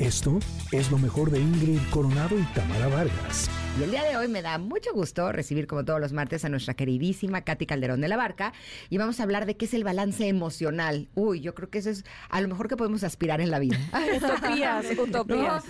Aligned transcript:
Esto 0.00 0.38
es 0.72 0.90
lo 0.90 0.96
mejor 0.96 1.30
de 1.30 1.38
Ingrid 1.38 1.78
Coronado 1.90 2.38
y 2.38 2.42
Tamara 2.54 2.88
Vargas. 2.88 3.50
Y 3.78 3.84
el 3.84 3.92
día 3.92 4.02
de 4.02 4.16
hoy 4.16 4.28
me 4.28 4.42
da 4.42 4.58
mucho 4.58 4.92
gusto 4.92 5.32
recibir, 5.32 5.66
como 5.66 5.84
todos 5.84 6.00
los 6.00 6.12
martes, 6.12 6.44
a 6.44 6.50
nuestra 6.50 6.74
queridísima 6.74 7.42
Katy 7.42 7.64
Calderón 7.64 8.00
de 8.02 8.08
la 8.08 8.16
Barca. 8.16 8.52
Y 8.90 8.98
vamos 8.98 9.20
a 9.20 9.22
hablar 9.22 9.46
de 9.46 9.56
qué 9.56 9.64
es 9.64 9.72
el 9.72 9.84
balance 9.84 10.26
emocional. 10.28 11.08
Uy, 11.14 11.40
yo 11.40 11.54
creo 11.54 11.70
que 11.70 11.78
eso 11.78 11.88
es 11.88 12.04
a 12.28 12.40
lo 12.42 12.48
mejor 12.48 12.68
que 12.68 12.76
podemos 12.76 13.04
aspirar 13.04 13.40
en 13.40 13.50
la 13.50 13.58
vida. 13.58 13.78
utopías, 14.16 14.86
utopías. 14.98 15.64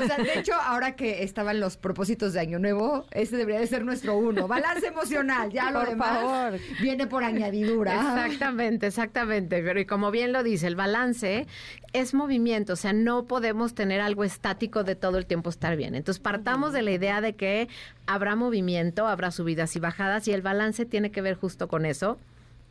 O 0.00 0.06
sea, 0.06 0.16
de 0.16 0.38
hecho, 0.38 0.54
ahora 0.54 0.96
que 0.96 1.22
estaban 1.22 1.60
los 1.60 1.76
propósitos 1.76 2.32
de 2.32 2.40
Año 2.40 2.58
Nuevo, 2.58 3.04
ese 3.10 3.36
debería 3.36 3.60
de 3.60 3.66
ser 3.66 3.84
nuestro 3.84 4.16
uno. 4.16 4.48
Balance 4.48 4.86
emocional, 4.86 5.50
ya 5.50 5.70
lo 5.70 5.80
por 5.80 5.88
demás 5.90 6.20
favor. 6.20 6.60
viene 6.80 7.06
por 7.06 7.24
añadidura. 7.24 7.94
Exactamente, 7.94 8.86
exactamente. 8.86 9.62
Pero 9.62 9.80
y 9.80 9.84
como 9.84 10.10
bien 10.10 10.32
lo 10.32 10.44
dice, 10.44 10.66
el 10.66 10.76
balance 10.76 11.46
es 11.92 12.12
movimiento, 12.14 12.72
o 12.72 12.76
sea, 12.76 12.92
no 12.92 13.26
podemos 13.26 13.74
tener 13.74 14.00
algo 14.00 14.24
estático 14.24 14.82
de 14.82 14.96
todo 14.96 15.16
el 15.18 15.26
tiempo 15.26 15.50
estar 15.50 15.76
bien. 15.76 15.94
Entonces, 15.94 16.20
partamos 16.20 16.72
de 16.72 16.82
la 16.82 16.90
idea 16.90 17.20
de 17.20 17.23
que 17.32 17.68
habrá 18.06 18.36
movimiento, 18.36 19.08
habrá 19.08 19.30
subidas 19.30 19.74
y 19.76 19.80
bajadas 19.80 20.28
y 20.28 20.32
el 20.32 20.42
balance 20.42 20.84
tiene 20.84 21.10
que 21.10 21.22
ver 21.22 21.34
justo 21.34 21.66
con 21.66 21.86
eso 21.86 22.18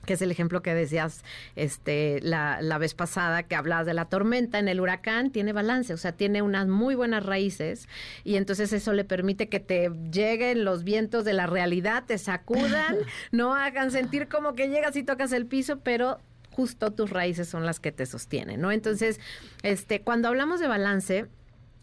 que 0.05 0.13
es 0.13 0.21
el 0.21 0.31
ejemplo 0.31 0.61
que 0.61 0.73
decías 0.73 1.23
este, 1.55 2.19
la, 2.21 2.61
la, 2.61 2.77
vez 2.77 2.93
pasada, 2.93 3.43
que 3.43 3.55
hablabas 3.55 3.85
de 3.85 3.93
la 3.93 4.05
tormenta 4.05 4.59
en 4.59 4.67
el 4.67 4.81
huracán, 4.81 5.31
tiene 5.31 5.53
balance, 5.53 5.93
o 5.93 5.97
sea, 5.97 6.11
tiene 6.11 6.41
unas 6.41 6.67
muy 6.67 6.95
buenas 6.95 7.25
raíces 7.25 7.87
y 8.23 8.35
entonces 8.35 8.73
eso 8.73 8.93
le 8.93 9.05
permite 9.05 9.47
que 9.47 9.59
te 9.59 9.89
lleguen 10.11 10.65
los 10.65 10.83
vientos 10.83 11.25
de 11.25 11.33
la 11.33 11.47
realidad, 11.47 12.03
te 12.05 12.17
sacudan, 12.17 12.97
no 13.31 13.55
hagan 13.55 13.91
sentir 13.91 14.27
como 14.27 14.55
que 14.55 14.69
llegas 14.69 14.95
y 14.95 15.03
tocas 15.03 15.31
el 15.31 15.45
piso, 15.45 15.79
pero 15.79 16.19
justo 16.51 16.91
tus 16.91 17.09
raíces 17.09 17.47
son 17.47 17.65
las 17.65 17.79
que 17.79 17.91
te 17.91 18.05
sostienen, 18.05 18.61
¿no? 18.61 18.71
Entonces, 18.71 19.19
este, 19.63 20.01
cuando 20.01 20.27
hablamos 20.27 20.59
de 20.59 20.67
balance, 20.67 21.25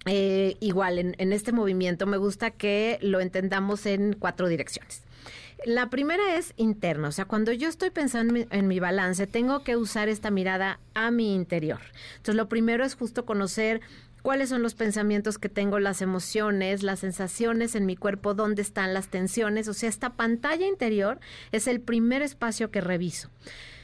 eh, 0.06 0.56
igual 0.60 0.98
en, 0.98 1.32
este 1.32 1.52
movimiento 1.52 2.06
me 2.06 2.16
gusta 2.16 2.50
que 2.50 2.98
lo 3.02 3.20
entendamos 3.20 3.84
en 3.86 4.14
cuatro 4.18 4.48
direcciones. 4.48 5.02
La 5.66 5.90
primera 5.90 6.36
es 6.36 6.54
interna, 6.56 7.08
o 7.08 7.12
sea, 7.12 7.26
cuando 7.26 7.52
yo 7.52 7.68
estoy 7.68 7.90
pensando 7.90 8.34
en 8.34 8.48
mi, 8.48 8.56
en 8.56 8.66
mi, 8.66 8.80
balance, 8.80 9.26
tengo 9.26 9.62
que 9.62 9.76
usar 9.76 10.08
esta 10.08 10.30
mirada 10.30 10.80
a 10.94 11.10
mi 11.10 11.34
interior. 11.34 11.80
Entonces, 12.12 12.36
lo 12.36 12.48
primero 12.48 12.82
es 12.82 12.94
justo 12.94 13.26
conocer 13.26 13.82
cuáles 14.22 14.48
son 14.48 14.62
los 14.62 14.74
pensamientos 14.74 15.36
que 15.36 15.50
tengo, 15.50 15.78
las 15.78 16.00
emociones, 16.00 16.82
las 16.82 17.00
sensaciones 17.00 17.74
en 17.74 17.84
mi 17.84 17.94
cuerpo, 17.94 18.32
dónde 18.32 18.62
están 18.62 18.94
las 18.94 19.08
tensiones. 19.08 19.68
O 19.68 19.74
sea, 19.74 19.90
esta 19.90 20.14
pantalla 20.14 20.66
interior 20.66 21.20
es 21.52 21.66
el 21.66 21.80
primer 21.80 22.22
espacio 22.22 22.70
que 22.70 22.80
reviso. 22.80 23.28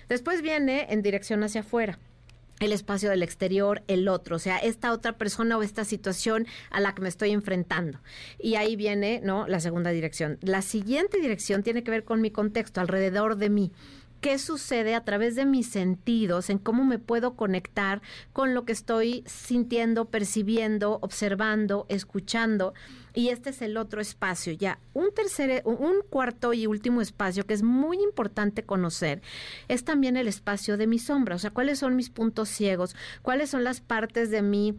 Después 0.09 0.41
viene 0.41 0.87
en 0.91 1.03
dirección 1.03 1.43
hacia 1.43 1.61
afuera 1.61 1.99
el 2.61 2.73
espacio 2.73 3.11
del 3.11 3.23
exterior, 3.23 3.83
el 3.87 4.09
otro, 4.09 4.37
o 4.37 4.39
sea, 4.39 4.59
esta 4.59 4.93
otra 4.93 5.19
persona 5.19 5.59
o 5.59 5.63
esta 5.63 5.85
situación 5.85 6.47
a 6.71 6.81
la 6.81 6.95
que 6.95 7.03
me 7.03 7.09
estoy 7.09 7.31
enfrentando. 7.31 8.01
Y 8.39 8.55
ahí 8.55 8.77
viene, 8.77 9.21
¿no? 9.23 9.47
La 9.47 9.61
segunda 9.61 9.91
dirección. 9.91 10.39
La 10.41 10.63
siguiente 10.63 11.21
dirección 11.21 11.63
tiene 11.63 11.83
que 11.83 11.91
ver 11.91 12.05
con 12.05 12.21
mi 12.21 12.31
contexto, 12.31 12.81
alrededor 12.81 13.37
de 13.37 13.51
mí 13.51 13.73
qué 14.27 14.39
sucede 14.41 14.97
a 14.97 15.05
través 15.05 15.37
de 15.37 15.47
mis 15.47 15.69
sentidos, 15.69 16.51
en 16.51 16.59
cómo 16.59 16.85
me 16.85 16.99
puedo 16.99 17.35
conectar 17.35 18.03
con 18.33 18.55
lo 18.55 18.65
que 18.65 18.73
estoy 18.73 19.23
sintiendo, 19.25 20.07
percibiendo, 20.07 20.99
observando, 21.01 21.87
escuchando. 21.89 22.75
Y 23.15 23.29
este 23.29 23.51
es 23.51 23.63
el 23.63 23.77
otro 23.77 24.01
espacio. 24.01 24.53
Ya 24.53 24.81
un 24.95 25.15
tercer, 25.15 25.63
un 25.65 26.03
cuarto 26.11 26.53
y 26.55 26.67
último 26.67 27.03
espacio 27.03 27.47
que 27.47 27.55
es 27.55 27.63
muy 27.63 28.03
importante 28.03 28.65
conocer 28.65 29.23
es 29.69 29.85
también 29.85 30.17
el 30.17 30.27
espacio 30.27 30.77
de 30.77 30.89
mi 30.89 30.99
sombra. 30.99 31.37
O 31.37 31.39
sea, 31.39 31.53
cuáles 31.53 31.79
son 31.79 31.95
mis 31.95 32.11
puntos 32.11 32.49
ciegos, 32.49 32.97
cuáles 33.23 33.51
son 33.51 33.63
las 33.63 33.81
partes 33.81 34.33
de 34.33 34.43
mí 34.43 34.75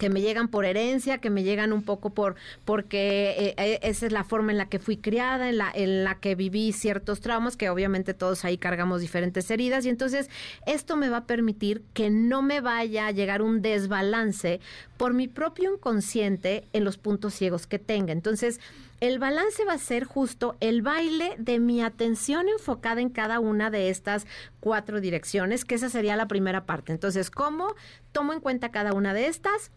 que 0.00 0.08
me 0.08 0.22
llegan 0.22 0.48
por 0.48 0.64
herencia, 0.64 1.18
que 1.18 1.28
me 1.28 1.42
llegan 1.42 1.74
un 1.74 1.82
poco 1.82 2.10
por 2.10 2.34
porque 2.64 3.54
eh, 3.58 3.78
esa 3.82 4.06
es 4.06 4.12
la 4.12 4.24
forma 4.24 4.50
en 4.50 4.56
la 4.56 4.66
que 4.66 4.78
fui 4.78 4.96
criada, 4.96 5.50
en 5.50 5.58
la 5.58 5.70
en 5.72 6.04
la 6.04 6.14
que 6.14 6.34
viví 6.34 6.72
ciertos 6.72 7.20
traumas, 7.20 7.58
que 7.58 7.68
obviamente 7.68 8.14
todos 8.14 8.46
ahí 8.46 8.56
cargamos 8.56 9.02
diferentes 9.02 9.50
heridas 9.50 9.84
y 9.84 9.90
entonces 9.90 10.30
esto 10.66 10.96
me 10.96 11.10
va 11.10 11.18
a 11.18 11.26
permitir 11.26 11.82
que 11.92 12.08
no 12.08 12.40
me 12.40 12.62
vaya 12.62 13.08
a 13.08 13.10
llegar 13.10 13.42
un 13.42 13.60
desbalance 13.60 14.60
por 14.96 15.12
mi 15.12 15.28
propio 15.28 15.74
inconsciente 15.74 16.64
en 16.72 16.84
los 16.84 16.96
puntos 16.96 17.34
ciegos 17.34 17.66
que 17.66 17.78
tenga. 17.78 18.12
Entonces, 18.12 18.58
el 19.00 19.18
balance 19.18 19.64
va 19.64 19.74
a 19.74 19.78
ser 19.78 20.04
justo 20.04 20.56
el 20.60 20.82
baile 20.82 21.34
de 21.38 21.58
mi 21.58 21.82
atención 21.82 22.48
enfocada 22.48 23.00
en 23.00 23.08
cada 23.08 23.38
una 23.40 23.70
de 23.70 23.88
estas 23.88 24.26
cuatro 24.60 25.00
direcciones, 25.00 25.64
que 25.64 25.74
esa 25.74 25.88
sería 25.88 26.16
la 26.16 26.28
primera 26.28 26.64
parte. 26.64 26.92
Entonces, 26.92 27.30
¿cómo 27.30 27.74
tomo 28.12 28.32
en 28.32 28.40
cuenta 28.40 28.70
cada 28.70 28.92
una 28.92 29.14
de 29.14 29.26
estas? 29.26 29.70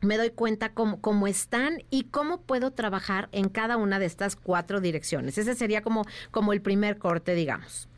Me 0.00 0.16
doy 0.16 0.30
cuenta 0.30 0.72
cómo, 0.72 1.00
cómo, 1.00 1.26
están 1.26 1.82
y 1.90 2.04
cómo 2.04 2.40
puedo 2.40 2.70
trabajar 2.70 3.28
en 3.32 3.48
cada 3.48 3.76
una 3.76 3.98
de 3.98 4.06
estas 4.06 4.36
cuatro 4.36 4.80
direcciones. 4.80 5.36
Ese 5.38 5.54
sería 5.54 5.82
como, 5.82 6.04
como 6.30 6.52
el 6.52 6.62
primer 6.62 6.98
corte, 6.98 7.34
digamos. 7.34 7.88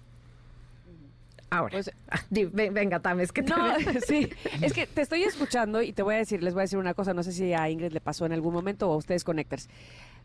Ahora, 1.53 1.73
pues, 1.73 1.91
venga, 2.55 3.01
Tam, 3.01 3.21
es 3.21 3.31
que 3.31 3.43
te 3.43 3.51
no, 3.51 3.75
sí, 4.07 4.31
es 4.63 4.73
que 4.73 4.87
te 4.87 5.03
estoy 5.03 5.23
escuchando 5.23 5.83
y 5.83 5.93
te 5.93 6.03
voy 6.03 6.15
a 6.15 6.19
decir, 6.19 6.43
les 6.43 6.55
voy 6.55 6.63
a 6.63 6.65
decir 6.65 6.79
una 6.79 6.95
cosa, 6.95 7.13
no 7.13 7.23
sé 7.23 7.31
si 7.33 7.53
a 7.53 7.69
Ingrid 7.69 7.93
le 7.93 8.01
pasó 8.01 8.25
en 8.25 8.33
algún 8.33 8.55
momento 8.55 8.89
o 8.89 8.95
a 8.95 8.97
ustedes 8.97 9.23
Connectors. 9.23 9.69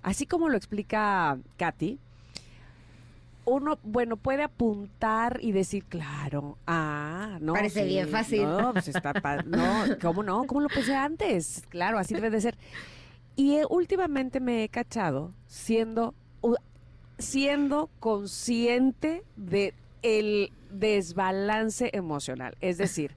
Así 0.04 0.26
como 0.26 0.48
lo 0.48 0.56
explica 0.56 1.38
Katy, 1.58 2.00
uno, 3.48 3.80
bueno, 3.82 4.18
puede 4.18 4.44
apuntar 4.44 5.40
y 5.42 5.54
decir, 5.54 5.86
claro, 5.86 6.58
ah, 6.68 7.38
no. 7.40 7.54
Parece 7.54 7.84
sí, 7.84 7.88
bien 7.88 8.10
fácil. 8.10 8.44
No, 8.44 8.74
pues 8.74 8.90
está, 8.90 9.14
no, 9.46 9.86
¿cómo 10.02 10.22
no? 10.22 10.44
¿Cómo 10.44 10.60
lo 10.60 10.68
pensé 10.68 10.94
antes? 10.94 11.64
Claro, 11.70 11.98
así 11.98 12.14
debe 12.14 12.30
de 12.30 12.42
ser. 12.42 12.58
Y 13.38 13.56
eh, 13.56 13.64
últimamente 13.70 14.42
me 14.42 14.66
he 14.66 14.70
cachado 14.70 15.32
siendo, 15.48 16.14
siendo 17.18 17.90
consciente 18.02 19.24
de 19.38 19.74
el 20.02 20.52
desbalance 20.70 21.90
emocional. 21.94 22.58
Es 22.60 22.78
decir, 22.78 23.16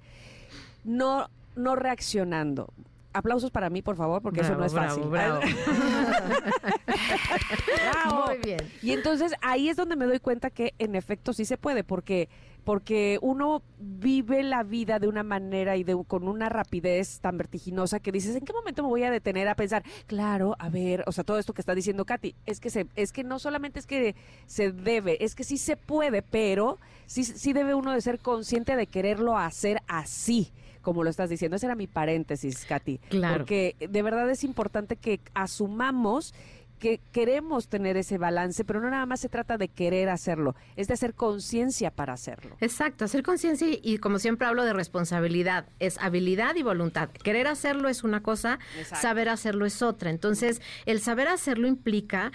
no, 0.84 1.28
no 1.56 1.74
reaccionando 1.74 2.72
aplausos 3.12 3.50
para 3.50 3.70
mí, 3.70 3.82
por 3.82 3.96
favor, 3.96 4.22
porque 4.22 4.40
bravo, 4.40 4.54
eso 4.54 4.60
no 4.60 4.66
es 4.66 4.72
bravo, 4.72 4.88
fácil. 4.88 5.10
Bravo. 5.10 5.40
bravo. 7.92 8.26
Muy 8.26 8.38
bien. 8.38 8.60
Y 8.82 8.92
entonces 8.92 9.32
ahí 9.42 9.68
es 9.68 9.76
donde 9.76 9.96
me 9.96 10.06
doy 10.06 10.20
cuenta 10.20 10.50
que 10.50 10.74
en 10.78 10.94
efecto 10.94 11.32
sí 11.32 11.44
se 11.44 11.56
puede, 11.56 11.84
porque 11.84 12.28
porque 12.64 13.18
uno 13.22 13.62
vive 13.78 14.42
la 14.42 14.62
vida 14.62 14.98
de 14.98 15.08
una 15.08 15.22
manera 15.22 15.76
y 15.76 15.84
de, 15.84 15.96
con 16.06 16.28
una 16.28 16.48
rapidez 16.48 17.20
tan 17.20 17.38
vertiginosa 17.38 18.00
que 18.00 18.12
dices, 18.12 18.36
¿en 18.36 18.44
qué 18.44 18.52
momento 18.52 18.82
me 18.82 18.88
voy 18.88 19.02
a 19.02 19.10
detener 19.10 19.48
a 19.48 19.54
pensar? 19.54 19.82
Claro, 20.06 20.56
a 20.58 20.68
ver, 20.68 21.04
o 21.06 21.12
sea, 21.12 21.24
todo 21.24 21.38
esto 21.38 21.52
que 21.52 21.62
está 21.62 21.74
diciendo 21.74 22.04
Katy, 22.04 22.34
es 22.46 22.60
que 22.60 22.70
se, 22.70 22.86
es 22.96 23.12
que 23.12 23.24
no 23.24 23.38
solamente 23.38 23.78
es 23.78 23.86
que 23.86 24.14
se 24.46 24.72
debe, 24.72 25.24
es 25.24 25.34
que 25.34 25.44
sí 25.44 25.58
se 25.58 25.76
puede, 25.76 26.22
pero 26.22 26.78
sí, 27.06 27.24
sí 27.24 27.52
debe 27.52 27.74
uno 27.74 27.92
de 27.92 28.00
ser 28.00 28.18
consciente 28.18 28.76
de 28.76 28.86
quererlo 28.86 29.38
hacer 29.38 29.82
así 29.88 30.52
como 30.80 31.04
lo 31.04 31.10
estás 31.10 31.30
diciendo. 31.30 31.56
Ese 31.56 31.66
era 31.66 31.74
mi 31.74 31.86
paréntesis, 31.86 32.64
Katy. 32.64 32.98
Claro. 33.08 33.38
Porque 33.38 33.76
de 33.78 34.02
verdad 34.02 34.28
es 34.30 34.44
importante 34.44 34.96
que 34.96 35.20
asumamos 35.34 36.34
que 36.80 36.98
queremos 37.12 37.68
tener 37.68 37.96
ese 37.96 38.18
balance, 38.18 38.64
pero 38.64 38.80
no 38.80 38.90
nada 38.90 39.04
más 39.06 39.20
se 39.20 39.28
trata 39.28 39.58
de 39.58 39.68
querer 39.68 40.08
hacerlo, 40.08 40.56
es 40.76 40.88
de 40.88 40.94
hacer 40.94 41.14
conciencia 41.14 41.90
para 41.90 42.14
hacerlo. 42.14 42.56
Exacto, 42.60 43.04
hacer 43.04 43.22
conciencia 43.22 43.68
y, 43.70 43.98
como 43.98 44.18
siempre 44.18 44.48
hablo 44.48 44.64
de 44.64 44.72
responsabilidad, 44.72 45.66
es 45.78 45.98
habilidad 45.98 46.56
y 46.56 46.62
voluntad. 46.62 47.10
Querer 47.10 47.46
hacerlo 47.46 47.88
es 47.88 48.02
una 48.02 48.22
cosa, 48.22 48.58
Exacto. 48.78 49.02
saber 49.02 49.28
hacerlo 49.28 49.66
es 49.66 49.82
otra. 49.82 50.10
Entonces, 50.10 50.62
el 50.86 51.00
saber 51.00 51.28
hacerlo 51.28 51.68
implica 51.68 52.32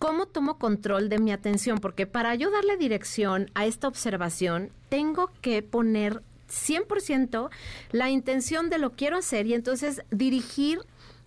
¿Cómo 0.00 0.26
tomo 0.26 0.58
control 0.58 1.08
de 1.08 1.18
mi 1.18 1.32
atención? 1.32 1.78
Porque 1.78 2.06
para 2.06 2.34
yo 2.34 2.50
darle 2.50 2.76
dirección 2.76 3.50
a 3.54 3.64
esta 3.64 3.88
observación, 3.88 4.70
tengo 4.90 5.30
que 5.40 5.62
poner 5.62 6.20
100% 6.54 7.50
la 7.90 8.10
intención 8.10 8.70
de 8.70 8.78
lo 8.78 8.92
quiero 8.92 9.18
hacer 9.18 9.46
y 9.46 9.54
entonces 9.54 10.02
dirigir 10.10 10.80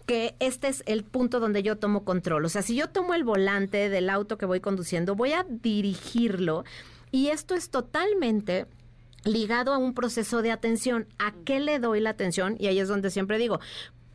que 0.05 0.35
este 0.39 0.69
es 0.69 0.83
el 0.85 1.03
punto 1.03 1.39
donde 1.39 1.61
yo 1.63 1.77
tomo 1.77 2.05
control. 2.05 2.45
O 2.45 2.49
sea, 2.49 2.61
si 2.61 2.75
yo 2.75 2.89
tomo 2.89 3.13
el 3.13 3.25
volante 3.25 3.89
del 3.89 4.09
auto 4.09 4.37
que 4.37 4.45
voy 4.45 4.61
conduciendo, 4.61 5.15
voy 5.15 5.33
a 5.33 5.45
dirigirlo 5.47 6.63
y 7.11 7.27
esto 7.27 7.55
es 7.55 7.69
totalmente 7.69 8.65
ligado 9.25 9.73
a 9.73 9.77
un 9.77 9.93
proceso 9.93 10.41
de 10.41 10.51
atención. 10.51 11.07
¿A 11.19 11.33
qué 11.45 11.59
le 11.59 11.79
doy 11.79 11.99
la 11.99 12.11
atención? 12.11 12.55
Y 12.57 12.67
ahí 12.67 12.79
es 12.79 12.87
donde 12.87 13.11
siempre 13.11 13.37
digo, 13.37 13.59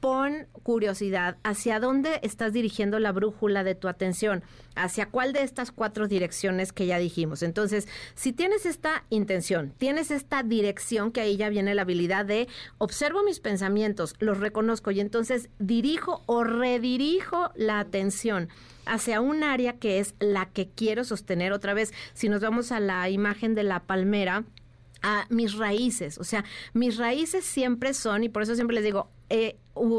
pon 0.02 0.48
curiosidad 0.64 1.36
hacia 1.44 1.78
dónde 1.78 2.18
estás 2.24 2.52
dirigiendo 2.52 2.98
la 2.98 3.12
brújula 3.12 3.62
de 3.62 3.76
tu 3.76 3.86
atención, 3.86 4.42
hacia 4.74 5.06
cuál 5.06 5.32
de 5.32 5.44
estas 5.44 5.70
cuatro 5.70 6.08
direcciones 6.08 6.72
que 6.72 6.86
ya 6.86 6.98
dijimos. 6.98 7.44
Entonces, 7.44 7.86
si 8.16 8.32
tienes 8.32 8.66
esta 8.66 9.04
intención, 9.10 9.72
tienes 9.78 10.10
esta 10.10 10.42
dirección, 10.42 11.12
que 11.12 11.20
ahí 11.20 11.36
ya 11.36 11.50
viene 11.50 11.76
la 11.76 11.82
habilidad 11.82 12.26
de 12.26 12.48
observo 12.78 13.22
mis 13.22 13.38
pensamientos, 13.38 14.16
los 14.18 14.40
reconozco 14.40 14.90
y 14.90 14.98
entonces 14.98 15.50
dirijo 15.60 16.24
o 16.26 16.42
redirijo 16.42 17.52
la 17.54 17.78
atención 17.78 18.48
hacia 18.86 19.20
un 19.20 19.44
área 19.44 19.74
que 19.74 20.00
es 20.00 20.16
la 20.18 20.46
que 20.46 20.68
quiero 20.68 21.04
sostener. 21.04 21.52
Otra 21.52 21.74
vez, 21.74 21.94
si 22.12 22.28
nos 22.28 22.40
vamos 22.40 22.72
a 22.72 22.80
la 22.80 23.08
imagen 23.08 23.54
de 23.54 23.62
la 23.62 23.84
palmera, 23.84 24.42
a 25.02 25.26
mis 25.30 25.54
raíces. 25.54 26.18
O 26.18 26.24
sea, 26.24 26.44
mis 26.72 26.96
raíces 26.96 27.44
siempre 27.44 27.92
son, 27.92 28.24
y 28.24 28.28
por 28.28 28.42
eso 28.42 28.54
siempre 28.54 28.74
les 28.74 28.84
digo, 28.84 29.10
eh, 29.30 29.56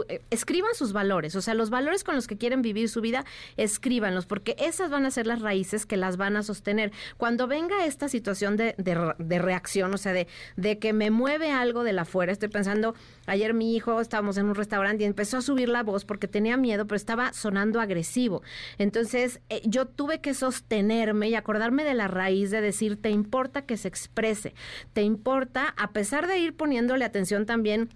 eh, 0.07 0.21
escriban 0.29 0.75
sus 0.75 0.93
valores, 0.93 1.35
o 1.35 1.41
sea, 1.41 1.55
los 1.55 1.71
valores 1.71 2.03
con 2.03 2.13
los 2.15 2.27
que 2.27 2.37
quieren 2.37 2.61
vivir 2.61 2.89
su 2.89 3.01
vida, 3.01 3.25
escríbanlos, 3.57 4.27
porque 4.27 4.55
esas 4.59 4.91
van 4.91 5.05
a 5.07 5.11
ser 5.11 5.25
las 5.25 5.41
raíces 5.41 5.87
que 5.87 5.97
las 5.97 6.15
van 6.17 6.37
a 6.37 6.43
sostener. 6.43 6.91
Cuando 7.17 7.47
venga 7.47 7.85
esta 7.85 8.07
situación 8.07 8.55
de, 8.55 8.75
de 8.77 8.93
re- 8.93 9.15
de 9.17 9.39
reacción, 9.39 9.91
o 9.93 9.97
sea, 9.97 10.13
de, 10.13 10.27
de 10.57 10.77
que 10.77 10.93
me 10.93 11.09
mueve 11.09 11.51
algo 11.51 11.83
de 11.83 11.93
la 11.93 12.03
afuera, 12.03 12.31
estoy 12.31 12.49
pensando, 12.49 12.93
ayer 13.25 13.55
mi 13.55 13.75
hijo, 13.75 13.99
estábamos 13.99 14.37
en 14.37 14.45
un 14.45 14.53
restaurante 14.55 15.03
y 15.03 15.07
empezó 15.07 15.37
a 15.37 15.41
subir 15.41 15.69
la 15.69 15.81
voz 15.81 16.05
porque 16.05 16.27
tenía 16.27 16.55
miedo, 16.55 16.85
pero 16.85 16.95
estaba 16.97 17.33
sonando 17.33 17.81
agresivo. 17.81 18.43
Entonces, 18.77 19.39
eh, 19.49 19.61
yo 19.65 19.87
tuve 19.87 20.21
que 20.21 20.35
sostenerme 20.35 21.29
y 21.29 21.35
acordarme 21.35 21.83
de 21.83 21.95
la 21.95 22.07
raíz 22.07 22.51
de 22.51 22.61
decir, 22.61 23.01
te 23.01 23.09
importa 23.09 23.65
que 23.65 23.77
se 23.77 23.87
exprese, 23.87 24.53
te 24.93 25.01
importa, 25.01 25.73
a 25.77 25.91
pesar 25.91 26.27
de 26.27 26.37
ir 26.37 26.55
poniéndole 26.55 27.05
atención 27.05 27.47
también 27.47 27.89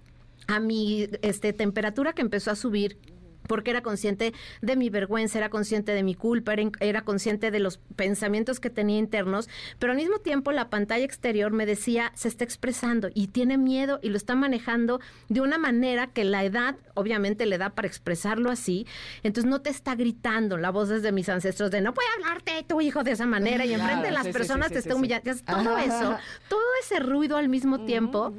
a 0.48 0.58
mi 0.58 1.08
este, 1.22 1.52
temperatura 1.52 2.12
que 2.14 2.22
empezó 2.22 2.50
a 2.50 2.56
subir 2.56 2.98
porque 3.48 3.70
era 3.70 3.82
consciente 3.82 4.32
de 4.60 4.76
mi 4.76 4.90
vergüenza, 4.90 5.38
era 5.38 5.48
consciente 5.48 5.92
de 5.92 6.04
mi 6.04 6.14
culpa, 6.14 6.52
era, 6.52 6.70
era 6.78 7.02
consciente 7.02 7.50
de 7.50 7.58
los 7.58 7.78
pensamientos 7.96 8.60
que 8.60 8.70
tenía 8.70 8.98
internos, 8.98 9.48
pero 9.78 9.92
al 9.92 9.98
mismo 9.98 10.18
tiempo 10.18 10.52
la 10.52 10.68
pantalla 10.68 11.04
exterior 11.04 11.50
me 11.50 11.66
decía, 11.66 12.12
se 12.14 12.28
está 12.28 12.44
expresando 12.44 13.08
y 13.14 13.28
tiene 13.28 13.58
miedo 13.58 13.98
y 14.02 14.10
lo 14.10 14.16
está 14.16 14.36
manejando 14.36 15.00
de 15.28 15.40
una 15.40 15.58
manera 15.58 16.08
que 16.08 16.24
la 16.24 16.44
edad 16.44 16.76
obviamente 16.94 17.46
le 17.46 17.58
da 17.58 17.70
para 17.70 17.88
expresarlo 17.88 18.50
así, 18.50 18.86
entonces 19.22 19.50
no 19.50 19.62
te 19.62 19.70
está 19.70 19.94
gritando 19.94 20.58
la 20.58 20.70
voz 20.70 20.88
desde 20.88 21.10
mis 21.10 21.28
ancestros 21.28 21.70
de 21.70 21.80
no 21.80 21.94
puede 21.94 22.08
hablarte 22.18 22.64
tu 22.68 22.80
hijo 22.80 23.02
de 23.02 23.12
esa 23.12 23.26
manera 23.26 23.64
y 23.64 23.68
Claro, 23.68 23.82
enfrente 23.82 24.08
de 24.08 24.12
las 24.12 24.26
sí, 24.26 24.32
personas 24.32 24.68
sí, 24.68 24.74
te 24.74 24.78
está 24.80 24.94
humillando, 24.94 25.30
todo 25.46 25.78
eso, 25.78 26.16
todo 26.48 26.60
ese 26.82 27.00
ruido 27.00 27.36
al 27.36 27.48
mismo 27.48 27.84
tiempo. 27.86 28.34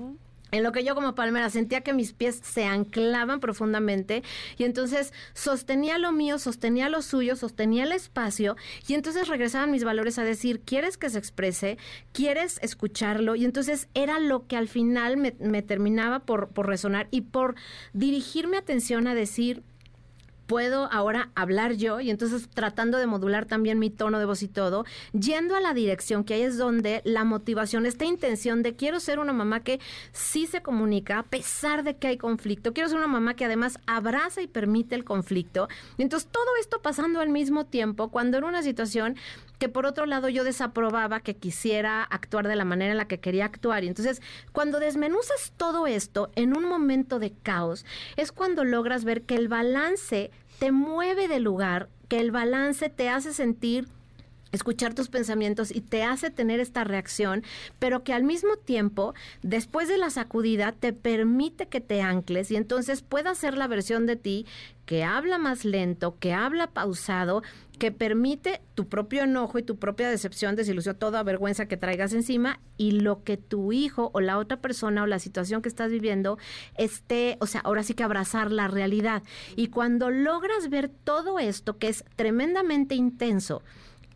En 0.51 0.63
lo 0.63 0.71
que 0.71 0.83
yo 0.83 0.95
como 0.95 1.15
palmera 1.15 1.49
sentía 1.49 1.81
que 1.81 1.93
mis 1.93 2.13
pies 2.13 2.39
se 2.43 2.65
anclaban 2.65 3.39
profundamente 3.39 4.23
y 4.57 4.63
entonces 4.63 5.13
sostenía 5.33 5.97
lo 5.97 6.11
mío, 6.11 6.39
sostenía 6.39 6.89
lo 6.89 7.01
suyo, 7.01 7.35
sostenía 7.35 7.83
el 7.83 7.91
espacio 7.91 8.55
y 8.87 8.95
entonces 8.95 9.27
regresaban 9.27 9.71
mis 9.71 9.83
valores 9.83 10.17
a 10.17 10.23
decir, 10.23 10.61
¿quieres 10.61 10.97
que 10.97 11.09
se 11.09 11.19
exprese? 11.19 11.77
¿Quieres 12.13 12.59
escucharlo? 12.61 13.35
Y 13.35 13.45
entonces 13.45 13.87
era 13.93 14.19
lo 14.19 14.47
que 14.47 14.57
al 14.57 14.67
final 14.67 15.17
me, 15.17 15.61
terminaba 15.61 16.19
por, 16.19 16.49
por 16.49 16.67
resonar 16.67 17.07
y 17.11 17.21
por 17.21 17.55
dirigirme 17.93 18.57
atención 18.57 19.07
a 19.07 19.15
decir, 19.15 19.63
puedo 20.49 20.91
ahora 20.91 21.29
hablar 21.35 21.73
yo 21.73 21.99
y 21.99 22.09
entonces 22.09 22.49
tratando 22.49 22.97
de 22.97 23.05
modular 23.05 23.45
también 23.45 23.77
mi 23.77 23.91
tono 23.91 24.17
de 24.17 24.25
voz 24.25 24.41
y 24.41 24.47
todo, 24.47 24.83
yendo 25.13 25.55
a 25.55 25.61
la 25.61 25.75
dirección 25.75 26.23
que 26.23 26.33
ahí 26.33 26.41
es 26.41 26.57
donde 26.57 27.03
la 27.05 27.23
motivación, 27.23 27.85
esta 27.85 28.05
intención 28.05 28.63
de 28.63 28.75
quiero 28.75 28.99
ser 28.99 29.19
una 29.19 29.31
mamá 29.31 29.59
que 29.59 29.79
sí 30.11 30.47
se 30.47 30.63
comunica 30.63 31.19
a 31.19 31.23
pesar 31.23 31.83
de 31.83 31.97
que 31.97 32.07
hay 32.07 32.17
conflicto, 32.17 32.73
quiero 32.73 32.89
ser 32.89 32.97
una 32.97 33.07
mamá 33.07 33.35
que 33.35 33.45
además 33.45 33.77
abraza 33.85 34.41
y 34.41 34.47
permite 34.47 34.95
el 34.95 35.03
conflicto. 35.05 35.69
Y 35.97 36.01
entonces 36.01 36.27
todo 36.31 36.47
esto 36.59 36.81
pasando 36.81 37.19
al 37.19 37.29
mismo 37.29 37.67
tiempo 37.67 38.09
cuando 38.09 38.39
era 38.39 38.47
una 38.47 38.63
situación 38.63 39.17
que 39.59 39.69
por 39.69 39.85
otro 39.85 40.05
lado 40.05 40.29
yo 40.29 40.43
desaprobaba 40.43 41.19
que 41.19 41.35
quisiera 41.35 42.03
actuar 42.03 42.47
de 42.47 42.55
la 42.55 42.65
manera 42.65 42.91
en 42.91 42.97
la 42.97 43.07
que 43.07 43.19
quería 43.19 43.45
actuar. 43.45 43.83
Y 43.83 43.87
entonces, 43.87 44.21
cuando 44.51 44.79
desmenuzas 44.79 45.53
todo 45.57 45.85
esto 45.85 46.31
en 46.35 46.57
un 46.57 46.65
momento 46.65 47.19
de 47.19 47.33
caos, 47.43 47.85
es 48.15 48.31
cuando 48.31 48.63
logras 48.63 49.03
ver 49.03 49.23
que 49.23 49.35
el 49.35 49.49
balance 49.49 50.31
te 50.59 50.71
mueve 50.71 51.27
de 51.27 51.39
lugar, 51.39 51.89
que 52.07 52.19
el 52.19 52.31
balance 52.31 52.89
te 52.89 53.09
hace 53.09 53.33
sentir 53.33 53.87
escuchar 54.51 54.93
tus 54.93 55.09
pensamientos 55.09 55.73
y 55.73 55.81
te 55.81 56.03
hace 56.03 56.29
tener 56.29 56.59
esta 56.59 56.83
reacción, 56.83 57.43
pero 57.79 58.03
que 58.03 58.13
al 58.13 58.23
mismo 58.23 58.55
tiempo, 58.57 59.13
después 59.41 59.87
de 59.87 59.97
la 59.97 60.09
sacudida, 60.09 60.71
te 60.71 60.93
permite 60.93 61.67
que 61.67 61.81
te 61.81 62.01
ancles 62.01 62.51
y 62.51 62.55
entonces 62.55 63.01
puedas 63.01 63.37
ser 63.37 63.57
la 63.57 63.67
versión 63.67 64.05
de 64.05 64.15
ti 64.15 64.45
que 64.89 65.03
habla 65.03 65.37
más 65.37 65.65
lento, 65.65 66.17
que 66.19 66.33
habla 66.33 66.71
pausado, 66.71 67.43
que 67.77 67.91
permite 67.91 68.59
tu 68.73 68.87
propio 68.87 69.23
enojo 69.23 69.59
y 69.59 69.63
tu 69.63 69.77
propia 69.77 70.09
decepción, 70.09 70.55
desilusión, 70.55 70.95
toda 70.97 71.21
vergüenza 71.21 71.67
que 71.67 71.77
traigas 71.77 72.11
encima 72.13 72.59
y 72.75 72.91
lo 72.91 73.23
que 73.23 73.37
tu 73.37 73.71
hijo 73.71 74.09
o 74.15 74.19
la 74.19 74.39
otra 74.39 74.57
persona 74.57 75.03
o 75.03 75.05
la 75.05 75.19
situación 75.19 75.61
que 75.61 75.69
estás 75.69 75.91
viviendo 75.91 76.39
esté, 76.75 77.37
o 77.39 77.45
sea, 77.45 77.61
ahora 77.61 77.83
sí 77.83 77.93
que 77.93 78.03
abrazar 78.03 78.51
la 78.51 78.67
realidad. 78.67 79.21
Y 79.55 79.67
cuando 79.67 80.09
logras 80.09 80.71
ver 80.71 80.89
todo 80.89 81.37
esto 81.37 81.77
que 81.77 81.89
es 81.89 82.03
tremendamente 82.15 82.95
intenso, 82.95 83.61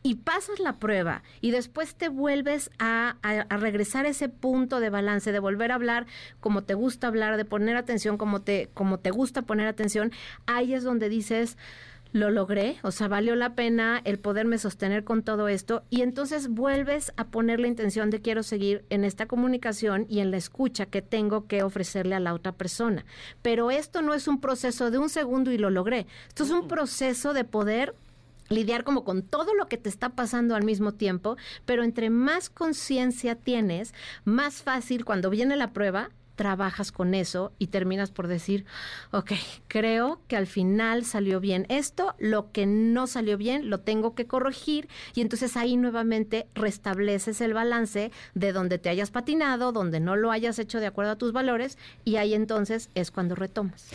y 0.03 0.15
pasas 0.15 0.59
la 0.59 0.73
prueba 0.79 1.23
y 1.41 1.51
después 1.51 1.95
te 1.95 2.09
vuelves 2.09 2.69
a, 2.77 3.15
a- 3.23 3.45
a 3.49 3.57
regresar 3.57 4.05
a 4.05 4.09
ese 4.09 4.27
punto 4.29 4.79
de 4.81 4.89
balance, 4.89 5.31
de 5.31 5.39
volver 5.39 5.71
a 5.71 5.75
hablar 5.75 6.05
como 6.41 6.63
te 6.63 6.73
gusta 6.73 7.07
hablar, 7.07 7.37
de 7.37 7.45
poner 7.45 7.77
atención 7.77 8.17
como 8.17 8.41
te, 8.41 8.69
como 8.73 8.99
te 8.99 9.11
gusta 9.11 9.43
poner 9.43 9.67
atención, 9.67 10.11
ahí 10.45 10.73
es 10.73 10.83
donde 10.83 11.07
dices, 11.09 11.57
lo 12.11 12.29
logré, 12.29 12.77
o 12.83 12.91
sea, 12.91 13.07
valió 13.07 13.35
la 13.35 13.55
pena 13.55 13.99
el 14.03 14.19
poderme 14.19 14.59
sostener 14.59 15.03
con 15.03 15.23
todo 15.23 15.47
esto 15.47 15.81
y 15.89 16.03
entonces 16.03 16.47
vuelves 16.47 17.11
a 17.17 17.25
poner 17.25 17.59
la 17.59 17.67
intención 17.67 18.11
de 18.11 18.21
quiero 18.21 18.43
seguir 18.43 18.85
en 18.91 19.03
esta 19.03 19.25
comunicación 19.25 20.05
y 20.09 20.19
en 20.19 20.29
la 20.29 20.37
escucha 20.37 20.85
que 20.85 21.01
tengo 21.01 21.47
que 21.47 21.63
ofrecerle 21.63 22.13
a 22.13 22.19
la 22.19 22.35
otra 22.35 22.51
persona. 22.51 23.03
Pero 23.41 23.71
esto 23.71 24.03
no 24.03 24.13
es 24.13 24.27
un 24.27 24.39
proceso 24.41 24.91
de 24.91 24.99
un 24.99 25.09
segundo 25.09 25.51
y 25.51 25.57
lo 25.57 25.71
logré, 25.71 26.05
esto 26.27 26.43
es 26.43 26.51
un 26.51 26.67
proceso 26.67 27.33
de 27.33 27.45
poder 27.45 27.95
lidiar 28.49 28.83
como 28.83 29.03
con 29.03 29.21
todo 29.23 29.53
lo 29.53 29.67
que 29.67 29.77
te 29.77 29.89
está 29.89 30.09
pasando 30.09 30.55
al 30.55 30.63
mismo 30.63 30.93
tiempo, 30.93 31.37
pero 31.65 31.83
entre 31.83 32.09
más 32.09 32.49
conciencia 32.49 33.35
tienes, 33.35 33.93
más 34.25 34.61
fácil 34.61 35.05
cuando 35.05 35.29
viene 35.29 35.55
la 35.55 35.73
prueba, 35.73 36.09
trabajas 36.35 36.91
con 36.91 37.13
eso 37.13 37.51
y 37.59 37.67
terminas 37.67 38.11
por 38.11 38.27
decir, 38.27 38.65
ok, 39.11 39.33
creo 39.67 40.19
que 40.27 40.35
al 40.35 40.47
final 40.47 41.05
salió 41.05 41.39
bien 41.39 41.65
esto, 41.69 42.15
lo 42.17 42.51
que 42.51 42.65
no 42.65 43.07
salió 43.07 43.37
bien 43.37 43.69
lo 43.69 43.79
tengo 43.79 44.15
que 44.15 44.25
corregir 44.25 44.87
y 45.13 45.21
entonces 45.21 45.57
ahí 45.57 45.77
nuevamente 45.77 46.47
restableces 46.55 47.41
el 47.41 47.53
balance 47.53 48.11
de 48.33 48.51
donde 48.51 48.79
te 48.79 48.89
hayas 48.89 49.11
patinado, 49.11 49.71
donde 49.71 49.99
no 49.99 50.15
lo 50.15 50.31
hayas 50.31 50.59
hecho 50.59 50.79
de 50.79 50.87
acuerdo 50.87 51.11
a 51.11 51.17
tus 51.17 51.33
valores 51.33 51.77
y 52.03 52.15
ahí 52.15 52.33
entonces 52.33 52.89
es 52.95 53.11
cuando 53.11 53.35
retomas. 53.35 53.89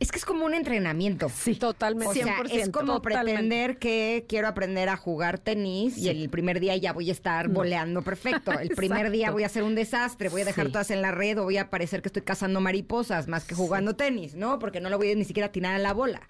Es 0.00 0.10
que 0.10 0.18
es 0.18 0.24
como 0.24 0.46
un 0.46 0.54
entrenamiento. 0.54 1.28
Sí, 1.28 1.54
totalmente. 1.56 2.08
O 2.08 2.12
sea, 2.24 2.40
es 2.50 2.68
100%, 2.68 2.70
como 2.70 2.94
totalmente. 2.94 3.32
pretender 3.32 3.78
que 3.78 4.24
quiero 4.28 4.48
aprender 4.48 4.88
a 4.88 4.96
jugar 4.96 5.38
tenis 5.38 5.98
y 5.98 6.08
el 6.08 6.30
primer 6.30 6.58
día 6.58 6.74
ya 6.76 6.92
voy 6.94 7.10
a 7.10 7.12
estar 7.12 7.48
voleando 7.48 8.00
perfecto. 8.02 8.50
El 8.58 8.70
primer 8.70 9.10
día 9.10 9.30
voy 9.30 9.42
a 9.42 9.46
hacer 9.46 9.62
un 9.62 9.74
desastre, 9.74 10.30
voy 10.30 10.40
a 10.40 10.44
dejar 10.46 10.66
Sí. 10.66 10.72
todas 10.72 10.90
en 10.90 11.02
la 11.02 11.10
red 11.12 11.38
o 11.38 11.44
voy 11.44 11.58
a 11.58 11.68
parecer 11.68 12.00
que 12.00 12.08
estoy 12.08 12.22
cazando 12.22 12.60
mariposas 12.62 13.28
más 13.28 13.44
que 13.44 13.54
jugando 13.54 13.94
tenis, 13.94 14.34
¿no? 14.34 14.58
Porque 14.58 14.80
no 14.80 14.88
lo 14.88 14.96
voy 14.96 15.12
a 15.12 15.14
ni 15.14 15.24
siquiera 15.24 15.48
atinar 15.48 15.74
a 15.74 15.78
la 15.78 15.92
bola. 15.92 16.22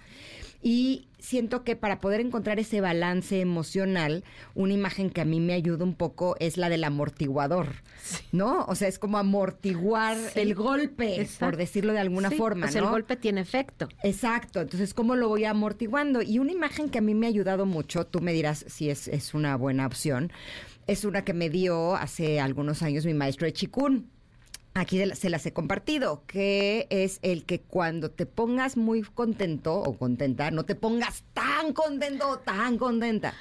Y 0.63 1.09
siento 1.19 1.65
que 1.65 1.75
para 1.75 2.01
poder 2.01 2.21
encontrar 2.21 2.59
ese 2.59 2.81
balance 2.83 3.41
emocional, 3.41 4.25
una 4.55 4.75
imagen 4.75 5.09
que 5.11 5.21
a 5.23 5.25
mí 5.25 5.41
me 5.41 5.55
ayuda 5.55 5.85
un 5.85 5.95
poco 5.95 6.37
es 6.39 6.59
la 6.59 6.69
del 6.69 6.85
amortiguador, 6.85 7.69
¿no? 8.33 8.65
O 8.67 8.75
sea, 8.75 8.89
es 8.89 8.99
como 8.99 9.17
amortiguar 9.19 10.17
Sí. 10.19 10.41
el 10.41 10.55
golpe, 10.55 11.21
Exacto. 11.21 11.47
por 11.47 11.57
decirlo 11.57 11.93
de 11.95 12.01
alguna 12.01 12.29
Sí, 12.31 12.37
forma, 12.37 12.67
o 12.67 12.71
sea, 12.71 12.81
¿no? 12.83 12.89
el 12.89 12.93
golpe 12.93 13.17
tiene 13.17 13.41
efecto. 13.41 13.89
Exacto, 14.03 14.61
entonces, 14.61 14.93
¿cómo 14.95 15.17
lo 15.17 15.29
voy 15.29 15.45
amortiguando? 15.45 16.21
Y 16.23 16.39
una 16.39 16.53
imagen 16.53 16.91
que 16.91 16.99
a 16.99 17.03
mí 17.03 17.15
me 17.15 17.27
ha 17.27 17.31
ayudado 17.31 17.65
mucho, 17.65 18.07
tú 18.07 18.21
me 18.21 18.33
dirás 18.33 18.65
si 18.69 18.91
es, 18.91 19.09
es 19.09 19.33
una 19.35 19.57
buena 19.57 19.87
opción, 19.87 20.31
es 20.87 21.05
una 21.05 21.25
que 21.25 21.33
me 21.35 21.49
dio 21.51 21.95
hace 21.97 22.39
algunos 22.41 22.83
años 22.83 23.07
mi 23.07 23.15
maestro 23.15 23.47
de 23.47 23.53
Chikun. 23.55 24.11
Aquí 24.81 24.99
se 25.15 25.29
las 25.29 25.45
he 25.45 25.53
compartido, 25.53 26.25
que 26.27 26.87
es 26.89 27.19
el 27.21 27.45
que 27.45 27.61
cuando 27.61 28.11
te 28.11 28.25
pongas 28.25 28.79
muy 28.79 29.03
contento 29.03 29.75
o 29.75 29.99
contenta, 29.99 30.51
no 30.51 30.65
te 30.65 30.75
pongas 30.75 31.23
tan 31.35 31.75
contento 31.75 32.27
o 32.27 32.39
tan 32.39 32.79
contenta. 32.79 33.35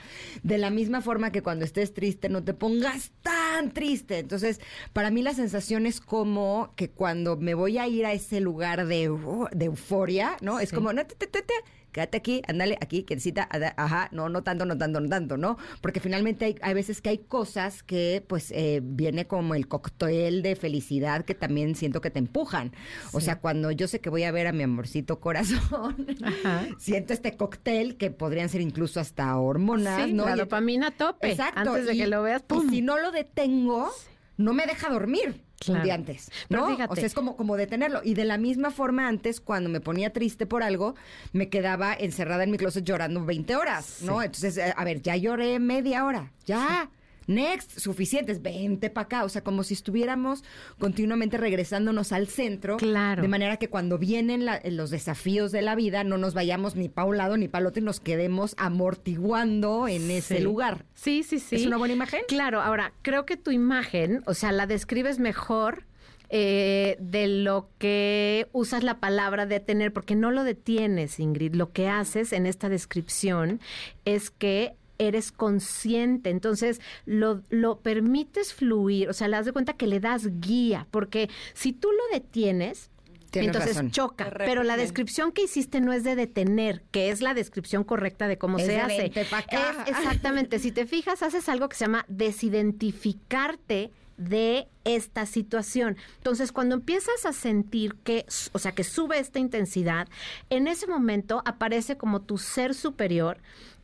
De 0.44 0.58
la 0.58 0.70
misma 0.70 1.00
forma 1.00 1.32
que 1.32 1.42
cuando 1.42 1.64
estés 1.64 1.94
triste, 1.94 2.28
no 2.28 2.44
te 2.44 2.54
pongas 2.54 3.14
tan 3.22 3.72
triste. 3.72 4.20
Entonces, 4.20 4.60
para 4.92 5.12
mí 5.12 5.22
la 5.22 5.34
sensación 5.34 5.86
es 5.86 6.02
como 6.02 6.74
que 6.76 6.90
cuando 6.90 7.38
me 7.38 7.54
voy 7.54 7.78
a 7.78 7.88
ir 7.88 8.06
a 8.06 8.12
ese 8.12 8.42
lugar 8.42 8.86
de, 8.86 9.10
de 9.54 9.66
euforia, 9.66 10.36
¿no? 10.42 10.60
Es 10.60 10.74
como, 10.74 10.92
no, 10.92 11.08
te, 11.08 11.16
te, 11.16 11.28
te, 11.28 11.42
te, 11.42 11.54
quédate 11.92 12.18
aquí, 12.18 12.42
ándale 12.48 12.78
aquí, 12.82 13.06
ada- 13.50 13.74
ajá, 13.78 14.10
no, 14.12 14.30
no 14.30 14.44
tanto, 14.44 14.66
no 14.66 14.78
tanto, 14.78 15.00
no 15.00 15.10
tanto, 15.10 15.38
¿no? 15.38 15.58
Porque 15.82 16.00
finalmente 16.00 16.46
hay, 16.46 16.56
hay 16.62 16.74
veces 16.74 17.02
que 17.02 17.10
hay 17.10 17.18
cosas 17.20 17.84
que, 17.84 18.24
pues, 18.28 18.52
eh, 18.52 18.82
viene 18.84 19.28
como 19.28 19.56
el 19.56 19.68
cóctel 19.68 20.42
de 20.42 20.56
felicidad 20.56 21.26
que 21.26 21.36
también 21.36 21.76
siento 21.76 22.02
que 22.02 22.10
te 22.10 22.20
empujan. 22.20 22.72
O 23.14 23.22
sea, 23.22 23.40
cuando 23.40 23.72
yo 23.72 23.88
sé 23.88 24.00
que 24.02 24.10
voy 24.10 24.24
a 24.24 24.32
ver 24.32 24.48
a 24.48 24.52
mi 24.52 24.64
amorcito 24.64 25.20
corazón, 25.20 26.08
Ajá. 26.24 26.68
siento 26.80 27.14
este 27.14 27.36
cóctel 27.38 27.98
que 27.98 28.12
podrían 28.12 28.50
ser 28.50 28.62
incluso 28.62 29.00
hasta 29.00 29.38
hormonas, 29.38 30.06
Sí, 30.06 30.14
¿no? 30.14 30.26
la 30.26 30.36
Y- 30.36 30.40
dopamina 30.40 30.92
tope. 30.92 31.32
Exacto. 31.32 31.60
Antes 31.72 31.86
de 31.86 31.96
y- 31.96 31.98
que 32.00 32.08
lo 32.08 32.22
veas, 32.24 32.42
y 32.42 32.46
¡pum! 32.46 32.70
si 32.70 32.82
no 32.82 32.98
lo 33.00 33.12
detengo, 33.12 33.90
no 34.38 34.54
me 34.54 34.66
deja 34.66 34.90
dormir 34.90 35.44
Claro. 35.60 35.80
un 35.80 35.84
día 35.84 35.94
antes. 35.94 36.32
Pero 36.48 36.62
¿no? 36.62 36.68
fíjate. 36.76 36.94
O 36.94 36.96
sea, 36.96 37.06
es 37.06 37.14
como, 37.14 37.36
como 37.36 37.58
detenerlo. 37.58 38.02
Y 38.04 38.14
de 38.14 38.26
la 38.26 38.38
misma 38.38 38.72
forma, 38.72 39.08
antes, 39.08 39.42
cuando 39.42 39.70
me 39.70 39.82
ponía 39.82 40.12
triste 40.12 40.46
por 40.46 40.64
algo, 40.64 40.96
me 41.34 41.50
quedaba 41.50 41.94
encerrada 41.94 42.44
en 42.44 42.52
mi 42.52 42.58
closet 42.58 42.84
llorando 42.84 43.24
20 43.26 43.56
horas, 43.56 44.00
¿no? 44.02 44.22
Entonces, 44.22 44.58
eh, 44.58 44.74
a 44.76 44.84
ver, 44.84 45.02
ya 45.02 45.16
lloré 45.16 45.60
media 45.60 46.06
hora, 46.06 46.32
ya. 46.46 46.90
Next, 47.30 47.80
suficientes, 47.80 48.42
vente 48.42 48.90
para 48.90 49.06
acá. 49.06 49.24
O 49.24 49.30
sea, 49.30 49.44
como 49.44 49.64
si 49.64 49.74
estuviéramos 49.76 50.44
continuamente 50.80 51.38
regresándonos 51.38 52.12
al 52.12 52.28
centro. 52.28 52.78
Claro. 52.78 53.22
De 53.22 53.28
manera 53.28 53.58
que 53.58 53.70
cuando 53.70 53.98
vienen 53.98 54.44
la- 54.46 54.62
los 54.66 54.90
desafíos 54.90 55.52
de 55.52 55.62
la 55.62 55.76
vida, 55.76 56.04
no 56.04 56.18
nos 56.18 56.34
vayamos 56.34 56.76
ni 56.76 56.90
para 56.90 57.06
un 57.08 57.18
lado 57.18 57.38
ni 57.38 57.48
para 57.48 57.62
el 57.62 57.68
otro 57.68 57.82
y 57.82 57.86
nos 57.86 58.00
quedemos 58.00 58.56
amortiguando 59.04 59.88
en 59.88 60.12
ese 60.12 60.40
lugar. 60.42 60.86
Sí, 60.94 61.24
sí, 61.24 61.40
sí. 61.40 61.56
¿Es 61.58 61.66
una 61.66 61.78
buena 61.78 61.94
imagen? 61.94 62.22
Claro, 62.28 62.62
ahora, 62.62 62.94
creo 63.02 63.26
que 63.26 63.38
tu 63.38 63.52
imagen, 63.52 64.24
o 64.26 64.34
sea, 64.34 64.52
la 64.52 64.68
describes 64.68 65.20
mejor 65.20 65.86
eh, 66.32 66.96
de 67.00 67.28
lo 67.28 67.70
que 67.80 68.48
usas 68.52 68.84
la 68.84 69.00
palabra 69.00 69.48
detener, 69.48 69.92
porque 69.92 70.16
no 70.16 70.30
lo 70.30 70.44
detienes, 70.44 71.20
Ingrid. 71.20 71.56
Lo 71.56 71.72
que 71.72 71.88
haces 71.88 72.34
en 72.34 72.46
esta 72.46 72.70
descripción 72.70 73.60
es 74.06 74.30
que 74.30 74.76
eres 75.00 75.32
consciente, 75.32 76.30
entonces 76.30 76.80
lo, 77.06 77.42
lo 77.50 77.80
permites 77.80 78.54
fluir, 78.54 79.10
o 79.10 79.14
sea, 79.14 79.28
le 79.28 79.38
das 79.38 79.46
de 79.48 79.54
cuenta 79.54 79.74
que 79.74 79.88
le 79.88 80.00
das 80.00 80.40
guía, 80.40 80.86
porque 80.92 81.30
si 81.54 81.74
tú 81.74 81.90
lo 81.92 82.04
detienes, 82.14 82.92
Tienes 83.32 83.50
entonces 83.50 83.76
razón. 83.76 83.92
choca, 83.92 84.32
pero 84.38 84.64
la 84.64 84.76
descripción 84.76 85.32
que 85.32 85.44
hiciste 85.44 85.82
no 85.82 85.94
es 85.94 86.04
de 86.04 86.16
detener, 86.16 86.82
que 86.92 87.12
es 87.12 87.22
la 87.22 87.34
descripción 87.36 87.84
correcta 87.84 88.28
de 88.28 88.38
cómo 88.40 88.58
Es 88.58 88.66
se 88.66 88.72
de 88.72 88.80
hace. 88.80 89.12
Es 89.16 89.88
exactamente, 89.88 90.58
si 90.58 90.72
te 90.72 90.88
fijas, 90.88 91.22
haces 91.22 91.48
algo 91.48 91.70
que 91.70 91.76
se 91.78 91.86
llama 91.86 92.06
desidentificarte 92.08 93.92
de 94.18 94.68
esta 94.84 95.26
situación. 95.26 95.96
Entonces, 96.18 96.52
cuando 96.52 96.76
empiezas 96.76 97.26
a 97.26 97.32
sentir 97.32 97.96
que, 98.04 98.26
o 98.52 98.60
sea, 98.60 98.74
que 98.74 98.84
sube 98.84 99.20
esta 99.20 99.40
intensidad, 99.40 100.08
en 100.50 100.68
ese 100.68 100.88
momento 100.88 101.42
aparece 101.46 101.98
como 101.98 102.22
tu 102.22 102.38
ser 102.38 102.74
superior, 102.74 103.38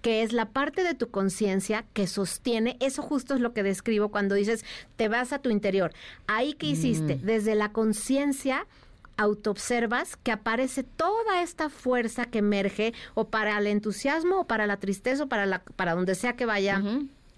que 0.06 0.22
es 0.22 0.34
la 0.34 0.50
parte 0.50 0.84
de 0.84 0.94
tu 0.94 1.10
conciencia 1.10 1.84
que 1.94 2.06
sostiene, 2.06 2.78
eso 2.80 3.02
justo 3.02 3.34
es 3.34 3.40
lo 3.40 3.54
que 3.54 3.64
describo 3.64 4.10
cuando 4.10 4.36
dices, 4.36 4.64
te 4.98 5.08
vas 5.08 5.34
a 5.34 5.40
tu 5.40 5.50
interior. 5.50 5.94
Ahí 6.28 6.54
que 6.54 6.68
hiciste, 6.68 7.20
desde 7.24 7.56
la 7.56 7.72
conciencia 7.72 8.68
autoobservas 9.18 10.16
que 10.18 10.32
aparece 10.32 10.84
toda 10.84 11.42
esta 11.42 11.72
fuerza 11.72 12.26
que 12.26 12.38
emerge 12.38 12.94
o 13.16 13.30
para 13.30 13.58
el 13.58 13.66
entusiasmo 13.66 14.42
o 14.42 14.44
para 14.46 14.68
la 14.68 14.78
tristeza 14.78 15.24
o 15.24 15.28
para 15.28 15.48
la 15.48 15.64
para 15.76 15.96
donde 15.96 16.14
sea 16.14 16.36
que 16.36 16.46
vaya 16.46 16.84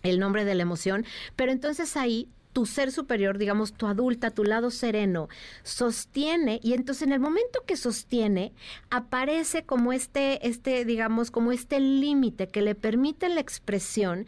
el 0.04 0.20
nombre 0.20 0.44
de 0.44 0.54
la 0.54 0.64
emoción, 0.64 1.06
pero 1.38 1.54
entonces 1.54 1.96
ahí 1.96 2.28
tu 2.58 2.66
ser 2.66 2.92
superior, 2.92 3.38
digamos 3.38 3.74
tu 3.74 3.86
adulta, 3.86 4.32
tu 4.32 4.44
lado 4.44 4.72
sereno, 4.72 5.30
sostiene 5.62 6.60
y 6.64 6.74
entonces 6.74 7.04
en 7.04 7.14
el 7.14 7.20
momento 7.20 7.64
que 7.68 7.78
sostiene 7.78 8.52
aparece 8.90 9.64
como 9.64 9.94
este 9.94 10.48
este 10.48 10.84
digamos 10.84 11.30
como 11.30 11.52
este 11.52 11.80
límite 11.80 12.48
que 12.48 12.64
le 12.64 12.74
permite 12.74 13.30
la 13.30 13.42
expresión 13.42 14.26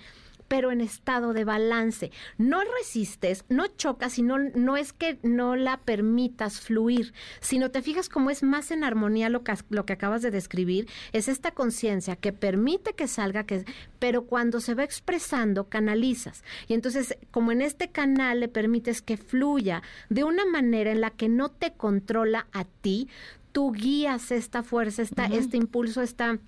pero 0.49 0.71
en 0.71 0.81
estado 0.81 1.31
de 1.31 1.45
balance. 1.45 2.11
No 2.37 2.59
resistes, 2.77 3.45
no 3.47 3.67
chocas, 3.67 4.13
sino 4.13 4.37
no 4.37 4.75
es 4.75 4.91
que 4.91 5.19
no 5.23 5.55
la 5.55 5.77
permitas 5.77 6.59
fluir, 6.59 7.13
sino 7.39 7.71
te 7.71 7.81
fijas 7.81 8.09
cómo 8.09 8.31
es 8.31 8.43
más 8.43 8.71
en 8.71 8.83
armonía 8.83 9.29
lo 9.29 9.43
que, 9.45 9.53
lo 9.69 9.85
que 9.85 9.93
acabas 9.93 10.21
de 10.21 10.31
describir, 10.31 10.89
es 11.13 11.29
esta 11.29 11.51
conciencia 11.51 12.17
que 12.17 12.33
permite 12.33 12.93
que 12.93 13.07
salga, 13.07 13.45
que, 13.45 13.63
pero 13.99 14.25
cuando 14.25 14.59
se 14.59 14.73
va 14.73 14.83
expresando, 14.83 15.69
canalizas. 15.69 16.43
Y 16.67 16.73
entonces, 16.73 17.17
como 17.31 17.51
en 17.51 17.61
este 17.61 17.89
canal 17.89 18.41
le 18.41 18.47
permites 18.47 19.01
que 19.01 19.17
fluya 19.17 19.83
de 20.09 20.23
una 20.23 20.45
manera 20.45 20.91
en 20.91 21.01
la 21.01 21.11
que 21.11 21.29
no 21.29 21.49
te 21.49 21.73
controla 21.73 22.47
a 22.51 22.65
ti, 22.65 23.07
tú 23.51 23.71
guías 23.71 24.31
esta 24.31 24.63
fuerza, 24.63 25.03
esta, 25.03 25.25
este 25.25 25.57
impulso, 25.57 26.01
esta 26.01 26.39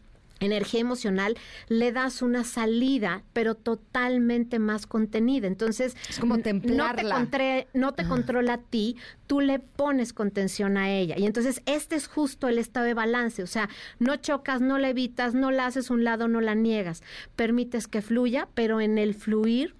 energía 0.41 0.79
emocional, 0.81 1.37
le 1.69 1.91
das 1.91 2.21
una 2.21 2.43
salida, 2.43 3.23
pero 3.31 3.55
totalmente 3.55 4.59
más 4.59 4.87
contenida. 4.87 5.47
Entonces, 5.47 5.95
Es 6.09 6.19
como 6.19 6.35
n- 6.35 6.43
no 6.75 6.83
te, 6.95 7.03
no 7.73 7.93
controla 8.07 8.53
a 8.53 8.57
ti, 8.57 8.97
tú 9.27 9.39
le 9.39 9.59
pones 9.59 10.13
contención 10.13 10.77
a 10.77 10.91
ella. 10.91 11.15
Y 11.17 11.25
entonces, 11.25 11.61
este 11.65 11.95
es 11.95 12.07
justo 12.07 12.47
el 12.47 12.57
estado 12.57 12.85
de 12.87 12.93
balance. 12.93 13.43
O 13.43 13.47
sea, 13.47 13.69
no 13.99 14.15
chocas, 14.17 14.61
no 14.61 14.77
la 14.77 14.89
evitas, 14.89 15.33
no 15.33 15.51
la 15.51 15.67
haces 15.67 15.89
un 15.89 16.03
lado, 16.03 16.27
no 16.27 16.41
la 16.41 16.55
niegas. 16.55 17.03
Permites 17.35 17.87
que 17.87 18.01
fluya, 18.01 18.47
pero 18.53 18.81
en 18.81 18.97
el 18.97 19.13
fluir 19.13 19.75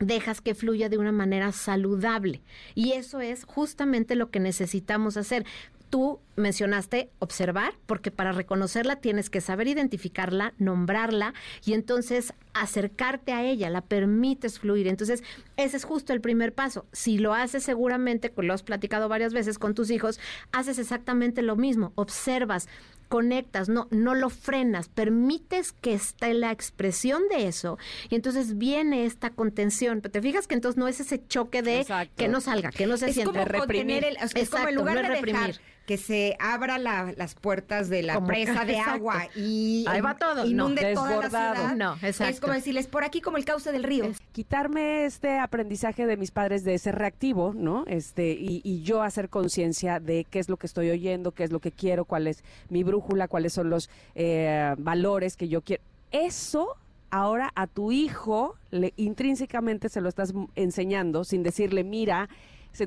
dejas 0.00 0.40
que 0.40 0.56
fluya 0.56 0.88
de 0.88 0.98
una 0.98 1.12
manera 1.12 1.52
saludable. 1.52 2.42
Y 2.74 2.92
eso 2.92 3.20
es 3.20 3.44
justamente 3.44 4.16
lo 4.16 4.30
que 4.32 4.40
necesitamos 4.40 5.16
hacer. 5.16 5.46
Tú 5.92 6.20
mencionaste 6.36 7.10
observar, 7.18 7.74
porque 7.84 8.10
para 8.10 8.32
reconocerla 8.32 8.96
tienes 8.96 9.28
que 9.28 9.42
saber 9.42 9.68
identificarla, 9.68 10.54
nombrarla 10.56 11.34
y 11.66 11.74
entonces 11.74 12.32
acercarte 12.54 13.34
a 13.34 13.44
ella, 13.44 13.68
la 13.68 13.82
permites 13.82 14.58
fluir. 14.58 14.88
Entonces, 14.88 15.22
ese 15.58 15.76
es 15.76 15.84
justo 15.84 16.14
el 16.14 16.22
primer 16.22 16.54
paso. 16.54 16.86
Si 16.92 17.18
lo 17.18 17.34
haces 17.34 17.62
seguramente, 17.62 18.32
lo 18.34 18.54
has 18.54 18.62
platicado 18.62 19.10
varias 19.10 19.34
veces 19.34 19.58
con 19.58 19.74
tus 19.74 19.90
hijos, 19.90 20.18
haces 20.50 20.78
exactamente 20.78 21.42
lo 21.42 21.56
mismo, 21.56 21.92
observas, 21.94 22.68
conectas, 23.10 23.68
no, 23.68 23.88
no 23.90 24.14
lo 24.14 24.30
frenas, 24.30 24.88
permites 24.88 25.72
que 25.72 25.92
esté 25.92 26.32
la 26.32 26.50
expresión 26.52 27.20
de 27.28 27.46
eso 27.48 27.76
y 28.08 28.14
entonces 28.14 28.56
viene 28.56 29.04
esta 29.04 29.28
contención. 29.28 30.00
Pero 30.00 30.12
te 30.12 30.22
fijas 30.22 30.46
que 30.46 30.54
entonces 30.54 30.78
no 30.78 30.88
es 30.88 31.00
ese 31.00 31.22
choque 31.26 31.60
de 31.60 31.80
Exacto. 31.80 32.14
que 32.16 32.28
no 32.28 32.40
salga, 32.40 32.70
que 32.70 32.86
no 32.86 32.96
se 32.96 33.10
es 33.10 33.14
siente. 33.14 33.38
como 33.38 33.58
contener 33.58 34.04
el, 34.04 34.16
es 34.16 34.32
como 34.32 34.38
en 34.38 34.46
Exacto, 34.46 34.70
lugar 34.74 34.94
no 34.94 35.00
es 35.02 35.08
de 35.08 35.14
reprimir. 35.16 35.40
dejar 35.46 35.60
que 35.86 35.96
se 35.96 36.36
abra 36.38 36.78
la- 36.78 37.12
las 37.16 37.34
puertas 37.34 37.88
de 37.88 38.02
la 38.02 38.14
Como- 38.14 38.28
presa 38.28 38.64
de 38.64 38.72
exacto. 38.74 38.92
agua 38.94 39.26
y 39.34 39.84
Ahí 39.88 40.00
va 40.00 40.16
todo, 40.16 40.46
inunde 40.46 40.94
no. 40.94 41.00
toda 41.02 41.16
la 41.16 41.28
ciudad. 41.28 41.74
No. 41.76 41.96
Es 42.02 42.40
como 42.40 42.52
decirles 42.52 42.86
por 42.86 43.02
aquí 43.04 43.20
como 43.20 43.36
el 43.36 43.44
cauce 43.44 43.72
del 43.72 43.82
río. 43.82 44.10
quitarme 44.32 45.04
este 45.04 45.38
aprendizaje 45.38 46.06
de 46.06 46.16
mis 46.16 46.30
padres 46.30 46.64
de 46.64 46.78
ser 46.78 46.94
reactivo, 46.94 47.52
¿no? 47.54 47.84
Este, 47.86 48.30
y, 48.30 48.60
y 48.64 48.82
yo 48.82 49.02
hacer 49.02 49.28
conciencia 49.28 49.98
de 50.00 50.24
qué 50.30 50.38
es 50.38 50.48
lo 50.48 50.56
que 50.56 50.66
estoy 50.66 50.88
oyendo, 50.90 51.32
qué 51.32 51.44
es 51.44 51.50
lo 51.50 51.58
que 51.60 51.72
quiero, 51.72 52.04
cuál 52.04 52.26
es 52.28 52.42
mi 52.68 52.82
brújula, 52.84 53.28
cuáles 53.28 53.52
son 53.52 53.68
los 53.68 53.90
eh, 54.14 54.74
valores 54.78 55.36
que 55.36 55.48
yo 55.48 55.62
quiero. 55.62 55.82
Eso 56.12 56.76
ahora 57.10 57.50
a 57.54 57.66
tu 57.66 57.92
hijo 57.92 58.54
le, 58.70 58.94
intrínsecamente 58.96 59.88
se 59.88 60.00
lo 60.00 60.08
estás 60.08 60.32
enseñando 60.54 61.24
sin 61.24 61.42
decirle, 61.42 61.84
mira, 61.84 62.28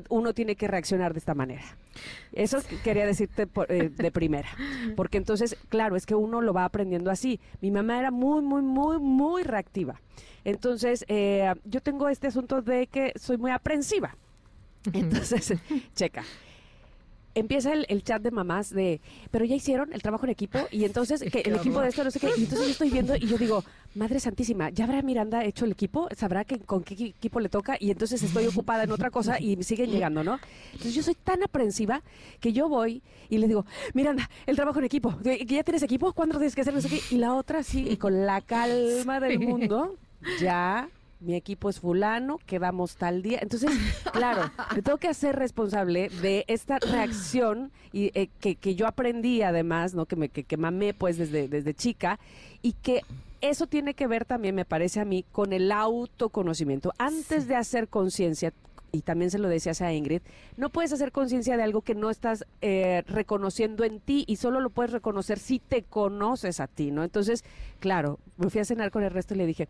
uno 0.08 0.32
tiene 0.34 0.56
que 0.56 0.68
reaccionar 0.68 1.12
de 1.12 1.18
esta 1.18 1.34
manera. 1.34 1.62
Eso 2.32 2.58
que- 2.62 2.76
quería 2.80 3.06
decirte 3.06 3.46
por- 3.46 3.70
eh, 3.70 3.88
de 3.88 4.10
primera. 4.10 4.48
Porque 4.96 5.16
entonces, 5.18 5.56
claro, 5.68 5.96
es 5.96 6.06
que 6.06 6.14
uno 6.14 6.40
lo 6.42 6.52
va 6.52 6.64
aprendiendo 6.64 7.10
así. 7.10 7.40
Mi 7.60 7.70
mamá 7.70 7.98
era 7.98 8.10
muy, 8.10 8.42
muy, 8.42 8.62
muy, 8.62 8.98
muy 8.98 9.42
reactiva. 9.42 10.00
Entonces, 10.44 11.04
eh, 11.08 11.52
yo 11.64 11.80
tengo 11.80 12.08
este 12.08 12.26
asunto 12.28 12.62
de 12.62 12.86
que 12.86 13.12
soy 13.16 13.36
muy 13.38 13.50
aprensiva. 13.50 14.16
Entonces, 14.92 15.54
checa. 15.94 16.22
Empieza 17.36 17.72
el, 17.72 17.84
el 17.88 18.02
chat 18.02 18.22
de 18.22 18.30
mamás 18.30 18.70
de, 18.70 19.00
pero 19.30 19.44
ya 19.44 19.54
hicieron 19.54 19.92
el 19.92 20.02
trabajo 20.02 20.24
en 20.24 20.30
equipo 20.30 20.58
y 20.70 20.84
entonces 20.84 21.20
que 21.32 21.40
el 21.42 21.54
equipo 21.56 21.80
de 21.80 21.88
esto 21.88 22.02
no 22.02 22.10
sé 22.10 22.18
qué. 22.18 22.30
Y 22.36 22.44
entonces 22.44 22.66
yo 22.66 22.72
estoy 22.72 22.90
viendo 22.90 23.14
y 23.14 23.26
yo 23.26 23.36
digo, 23.38 23.62
Madre 23.94 24.18
Santísima, 24.20 24.70
¿ya 24.70 24.84
habrá 24.84 25.02
Miranda 25.02 25.44
hecho 25.44 25.64
el 25.66 25.72
equipo? 25.72 26.08
¿Sabrá 26.16 26.44
que, 26.44 26.58
con 26.60 26.82
qué 26.82 26.96
equi- 26.96 27.10
equipo 27.16 27.38
le 27.40 27.48
toca? 27.48 27.76
Y 27.78 27.90
entonces 27.90 28.22
estoy 28.22 28.46
ocupada 28.46 28.84
en 28.84 28.90
otra 28.90 29.10
cosa 29.10 29.38
y 29.40 29.56
me 29.56 29.62
siguen 29.62 29.90
llegando, 29.90 30.24
¿no? 30.24 30.38
Entonces 30.72 30.94
yo 30.94 31.02
soy 31.02 31.14
tan 31.14 31.42
aprensiva 31.42 32.02
que 32.40 32.52
yo 32.52 32.68
voy 32.68 33.02
y 33.28 33.38
le 33.38 33.46
digo, 33.48 33.66
Miranda, 33.94 34.28
el 34.46 34.56
trabajo 34.56 34.78
en 34.78 34.86
equipo, 34.86 35.16
¿que 35.22 35.44
ya 35.46 35.62
tienes 35.62 35.82
equipo? 35.82 36.12
¿Cuándo 36.14 36.38
tienes 36.38 36.54
que 36.54 36.62
hacer 36.62 36.72
no 36.74 36.80
sé 36.80 36.88
qué? 36.88 37.00
Y 37.10 37.18
la 37.18 37.34
otra 37.34 37.62
sí, 37.62 37.86
y 37.88 37.96
con 37.96 38.24
la 38.26 38.40
calma 38.40 39.20
del 39.20 39.38
mundo, 39.40 39.96
ya 40.40 40.88
mi 41.20 41.34
equipo 41.34 41.70
es 41.70 41.80
fulano, 41.80 42.38
quedamos 42.46 42.96
tal 42.96 43.22
día. 43.22 43.38
Entonces, 43.42 43.70
claro, 44.12 44.50
me 44.74 44.82
tengo 44.82 44.98
que 44.98 45.08
hacer 45.08 45.36
responsable 45.36 46.08
de 46.08 46.44
esta 46.48 46.78
reacción 46.78 47.72
y 47.92 48.10
eh, 48.18 48.28
que, 48.40 48.56
que 48.56 48.74
yo 48.74 48.86
aprendí 48.86 49.42
además, 49.42 49.94
¿no? 49.94 50.06
Que 50.06 50.16
me 50.16 50.28
que, 50.28 50.44
que 50.44 50.56
mamé 50.56 50.94
pues 50.94 51.16
desde, 51.16 51.48
desde 51.48 51.74
chica 51.74 52.18
y 52.62 52.72
que 52.72 53.02
eso 53.40 53.66
tiene 53.66 53.94
que 53.94 54.06
ver 54.06 54.24
también, 54.24 54.54
me 54.54 54.64
parece 54.64 55.00
a 55.00 55.04
mí, 55.04 55.24
con 55.32 55.52
el 55.52 55.70
autoconocimiento. 55.72 56.92
Antes 56.98 57.46
de 57.48 57.54
hacer 57.54 57.88
conciencia, 57.88 58.52
y 58.92 59.02
también 59.02 59.30
se 59.30 59.38
lo 59.38 59.48
decías 59.48 59.82
a 59.82 59.92
Ingrid, 59.92 60.22
no 60.56 60.70
puedes 60.70 60.92
hacer 60.92 61.12
conciencia 61.12 61.56
de 61.56 61.62
algo 61.62 61.82
que 61.82 61.94
no 61.94 62.10
estás 62.10 62.46
eh, 62.62 63.02
reconociendo 63.06 63.84
en 63.84 64.00
ti 64.00 64.24
y 64.26 64.36
solo 64.36 64.60
lo 64.60 64.70
puedes 64.70 64.92
reconocer 64.92 65.38
si 65.38 65.58
te 65.58 65.82
conoces 65.82 66.60
a 66.60 66.66
ti, 66.66 66.90
¿no? 66.90 67.04
Entonces, 67.04 67.44
claro, 67.78 68.18
me 68.36 68.50
fui 68.50 68.60
a 68.60 68.64
cenar 68.64 68.90
con 68.90 69.02
el 69.02 69.10
resto 69.10 69.34
y 69.34 69.38
le 69.38 69.46
dije, 69.46 69.68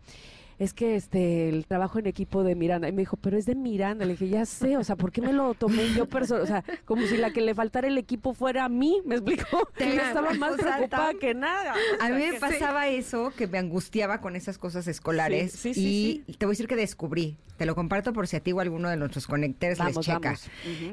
es 0.59 0.73
que 0.73 0.95
este 0.95 1.49
el 1.49 1.65
trabajo 1.65 1.99
en 1.99 2.07
equipo 2.07 2.43
de 2.43 2.55
Miranda 2.55 2.87
y 2.89 2.91
me 2.91 3.03
dijo 3.03 3.17
pero 3.17 3.37
es 3.37 3.45
de 3.45 3.55
Miranda 3.55 4.05
le 4.05 4.13
dije 4.13 4.29
ya 4.29 4.45
sé 4.45 4.77
o 4.77 4.83
sea 4.83 4.95
por 4.95 5.11
qué 5.11 5.21
me 5.21 5.31
lo 5.33 5.53
tomé 5.53 5.93
yo 5.93 6.07
perso 6.07 6.35
o 6.35 6.45
sea 6.45 6.63
como 6.85 7.05
si 7.05 7.17
la 7.17 7.31
que 7.31 7.41
le 7.41 7.53
faltara 7.53 7.87
el 7.87 7.97
equipo 7.97 8.33
fuera 8.33 8.65
a 8.65 8.69
mí 8.69 9.01
me 9.05 9.15
explicó 9.15 9.67
Te- 9.77 9.85
yo 9.95 10.01
estaba 10.01 10.33
más 10.33 10.53
o 10.53 10.57
sea, 10.57 10.75
preocupada 10.77 11.13
que 11.19 11.33
nada 11.33 11.73
O 11.99 12.03
A 12.03 12.09
mí 12.09 12.23
me 12.31 12.39
pasaba 12.39 12.87
eso, 12.87 13.31
que 13.37 13.47
me 13.47 13.57
angustiaba 13.57 14.19
con 14.21 14.35
esas 14.35 14.57
cosas 14.57 14.87
escolares. 14.87 15.51
Sí, 15.51 15.73
sí, 15.73 16.23
y 16.27 16.33
te 16.33 16.45
voy 16.45 16.51
a 16.51 16.53
decir 16.53 16.67
que 16.67 16.75
descubrí, 16.75 17.37
te 17.57 17.65
lo 17.65 17.75
comparto 17.75 18.13
por 18.13 18.27
si 18.27 18.35
a 18.37 18.39
ti 18.39 18.51
o 18.51 18.59
alguno 18.59 18.89
de 18.89 18.97
nuestros 18.97 19.27
conectores 19.27 19.77
les 19.79 19.99
checa. 19.99 20.35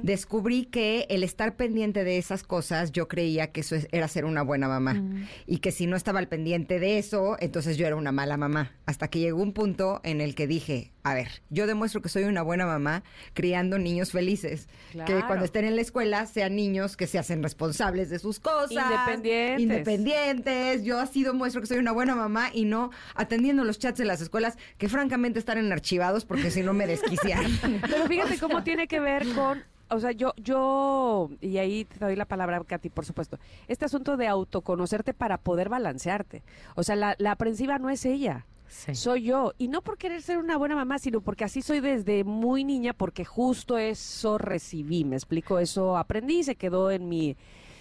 Descubrí 0.02 0.64
que 0.66 1.06
el 1.08 1.22
estar 1.22 1.56
pendiente 1.56 2.04
de 2.04 2.18
esas 2.18 2.42
cosas, 2.42 2.92
yo 2.92 3.08
creía 3.08 3.52
que 3.52 3.60
eso 3.60 3.76
es- 3.76 3.88
era 3.92 4.08
ser 4.08 4.24
una 4.24 4.42
buena 4.42 4.68
mamá. 4.68 5.02
Y 5.46 5.58
que 5.58 5.72
si 5.72 5.86
no 5.86 5.96
estaba 5.96 6.18
al 6.18 6.28
pendiente 6.28 6.78
de 6.80 6.98
eso, 6.98 7.36
entonces 7.40 7.76
yo 7.76 7.86
era 7.86 7.96
una 7.96 8.12
mala 8.12 8.36
mamá. 8.36 8.72
Hasta 8.86 9.08
que 9.08 9.18
llegó 9.20 9.42
un 9.42 9.52
punto 9.54 10.00
en 10.04 10.20
el 10.20 10.34
que 10.34 10.46
dije, 10.46 10.92
a 11.04 11.14
ver, 11.14 11.42
yo 11.48 11.66
demuestro 11.66 12.02
que 12.02 12.08
soy 12.10 12.24
una 12.24 12.42
buena 12.42 12.66
mamá 12.66 13.02
criando 13.32 13.78
niños 13.78 14.12
felices. 14.12 14.68
Que 14.92 14.98
Claro. 15.04 15.26
cuando 15.26 15.44
estén 15.46 15.64
en 15.64 15.76
la 15.76 15.82
escuela 15.82 16.26
sean 16.26 16.54
niños 16.56 16.96
que 16.96 17.06
se 17.06 17.18
hacen 17.18 17.42
responsables 17.42 18.10
de 18.10 18.18
sus 18.18 18.40
cosas. 18.40 18.72
Independientes. 18.72 19.60
Independientes. 19.62 20.84
Yo 20.84 20.98
así 21.00 21.22
demuestro 21.24 21.60
que 21.60 21.66
soy 21.66 21.78
una 21.78 21.92
buena 21.92 22.14
mamá 22.14 22.50
y 22.52 22.64
no 22.64 22.90
atendiendo 23.14 23.64
los 23.64 23.78
chats 23.78 23.98
de 23.98 24.04
las 24.04 24.20
escuelas 24.20 24.56
que 24.78 24.88
francamente 24.88 25.38
están 25.38 25.58
en 25.58 25.72
archivados 25.72 26.24
porque 26.24 26.50
si 26.50 26.62
no 26.62 26.72
me 26.74 26.86
desquician. 26.86 27.44
Pero 27.80 28.06
fíjate 28.06 28.38
cómo 28.40 28.62
tiene 28.62 28.86
que 28.88 29.00
ver 29.00 29.26
con, 29.34 29.62
o 29.88 30.00
sea, 30.00 30.12
yo, 30.12 30.32
yo, 30.36 31.30
y 31.40 31.58
ahí 31.58 31.84
te 31.84 31.98
doy 32.04 32.16
la 32.16 32.24
palabra, 32.24 32.62
Katy, 32.66 32.88
por 32.88 33.04
supuesto, 33.04 33.38
este 33.68 33.84
asunto 33.84 34.16
de 34.16 34.26
autoconocerte 34.26 35.14
para 35.14 35.38
poder 35.38 35.68
balancearte. 35.68 36.42
O 36.74 36.82
sea, 36.82 36.96
la, 36.96 37.14
la 37.18 37.32
aprensiva 37.32 37.78
no 37.78 37.90
es 37.90 38.04
ella. 38.04 38.46
Sí. 38.74 38.94
Soy 38.96 39.22
yo. 39.22 39.52
Y 39.56 39.68
no 39.68 39.82
por 39.82 39.96
querer 39.98 40.20
ser 40.20 40.38
una 40.38 40.56
buena 40.56 40.74
mamá, 40.74 40.98
sino 40.98 41.20
porque 41.20 41.44
así 41.44 41.62
soy 41.62 41.78
desde 41.80 42.24
muy 42.24 42.64
niña, 42.64 42.92
porque 42.92 43.24
justo 43.24 43.78
eso 43.78 44.36
recibí. 44.36 45.04
Me 45.04 45.14
explico, 45.14 45.60
eso 45.60 45.96
aprendí, 45.96 46.42
se 46.42 46.56
quedó 46.56 46.90
en 46.90 47.08
mi 47.08 47.36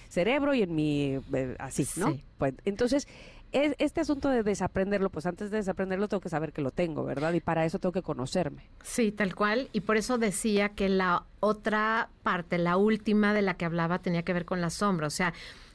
cerebro 0.07 0.53
y 0.53 0.61
en 0.61 0.75
mi. 0.75 1.19
eh, 1.33 1.55
así, 1.57 1.87
¿no? 1.97 2.11
Sí. 2.11 2.23
Pues, 2.37 2.53
entonces, 2.65 3.07
es- 3.51 3.75
este 3.79 4.01
asunto 4.01 4.29
de 4.29 4.43
desaprenderlo, 4.43 5.09
pues 5.09 5.25
antes 5.25 5.49
de 5.49 5.57
desaprenderlo 5.57 6.07
tengo 6.07 6.21
que 6.21 6.29
saber 6.29 6.53
que 6.53 6.61
lo 6.61 6.69
tengo, 6.69 7.03
¿verdad? 7.03 7.33
Y 7.33 7.39
para 7.39 7.65
eso 7.65 7.79
tengo 7.79 7.91
que 7.93 8.03
conocerme. 8.03 8.69
Sí, 8.83 9.11
tal 9.11 9.33
cual. 9.33 9.69
Y 9.73 9.81
por 9.81 9.97
eso 9.97 10.19
decía 10.19 10.69
que 10.69 10.89
la 10.89 11.25
otra 11.39 12.09
parte, 12.21 12.59
la 12.59 12.77
última 12.77 13.33
de 13.33 13.41
la 13.41 13.55
que 13.55 13.65
hablaba, 13.65 13.97
tenía 13.99 14.21
que 14.21 14.33
ver 14.33 14.45
con 14.45 14.61
la 14.61 14.69
sombra. 14.69 15.07
O 15.07 15.11
sea, 15.11 15.33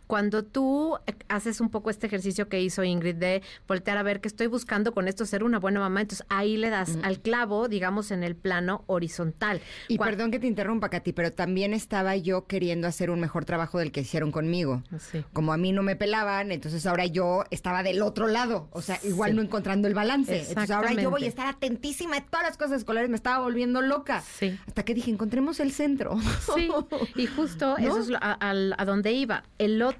cuando 0.08 0.42
tú 0.42 0.96
eh, 1.06 1.12
haces 1.28 1.60
un 1.60 1.68
poco 1.70 1.90
este 1.90 2.08
ejercicio 2.08 2.48
que 2.48 2.60
hizo 2.60 2.82
Ingrid 2.82 3.14
de 3.14 3.42
voltear 3.68 3.96
a 3.98 4.02
ver 4.02 4.20
que 4.20 4.26
estoy 4.26 4.48
buscando 4.48 4.92
con 4.92 5.06
esto 5.06 5.24
ser 5.26 5.44
una 5.44 5.60
buena 5.60 5.78
mamá, 5.78 6.00
entonces 6.00 6.26
ahí 6.30 6.56
le 6.56 6.70
das 6.70 6.98
al 7.04 7.20
clavo, 7.20 7.68
digamos, 7.68 8.10
en 8.10 8.24
el 8.24 8.34
plano 8.34 8.82
horizontal. 8.86 9.60
Y 9.86 9.98
perdón 9.98 10.30
que 10.30 10.38
te 10.40 10.46
interrumpa, 10.46 10.88
Katy, 10.88 11.12
pero 11.12 11.30
también 11.30 11.74
estaba 11.74 12.16
yo 12.16 12.46
queriendo 12.46 12.88
hacer 12.88 13.10
un 13.10 13.20
mejor 13.20 13.44
trabajo 13.44 13.78
del 13.78 13.92
que 13.92 14.00
hicieron 14.00 14.32
conmigo. 14.32 14.82
Sí. 14.98 15.22
Como 15.34 15.52
a 15.52 15.58
mí 15.58 15.72
no 15.72 15.82
me 15.82 15.94
pelaban, 15.94 16.52
entonces 16.52 16.86
ahora 16.86 17.04
yo 17.04 17.44
estaba 17.50 17.82
del 17.82 18.00
otro 18.00 18.26
lado, 18.28 18.68
o 18.72 18.80
sea, 18.80 18.98
igual 19.04 19.30
Sí. 19.32 19.36
no 19.36 19.42
encontrando 19.42 19.88
el 19.88 19.94
balance. 19.94 20.40
Entonces 20.48 20.70
ahora 20.70 20.94
yo 20.94 21.10
voy 21.10 21.24
a 21.24 21.28
estar 21.28 21.46
atentísima 21.46 22.14
de 22.16 22.22
todas 22.22 22.46
las 22.46 22.56
cosas 22.56 22.78
escolares, 22.78 23.10
me 23.10 23.16
estaba 23.16 23.40
volviendo 23.44 23.82
loca. 23.82 24.22
Sí. 24.22 24.58
Hasta 24.66 24.84
que 24.84 24.94
dije, 24.94 25.10
encontremos 25.10 25.60
el 25.60 25.70
centro. 25.70 26.18
Sí, 26.54 26.70
y 27.14 27.26
justo 27.26 27.76
eso 27.76 27.98
es 28.00 28.08
lo- 28.08 28.16
a, 28.22 28.32
al- 28.32 28.74
a 28.78 28.86
donde 28.86 29.12
iba. 29.12 29.44
El 29.58 29.82
otro 29.82 29.97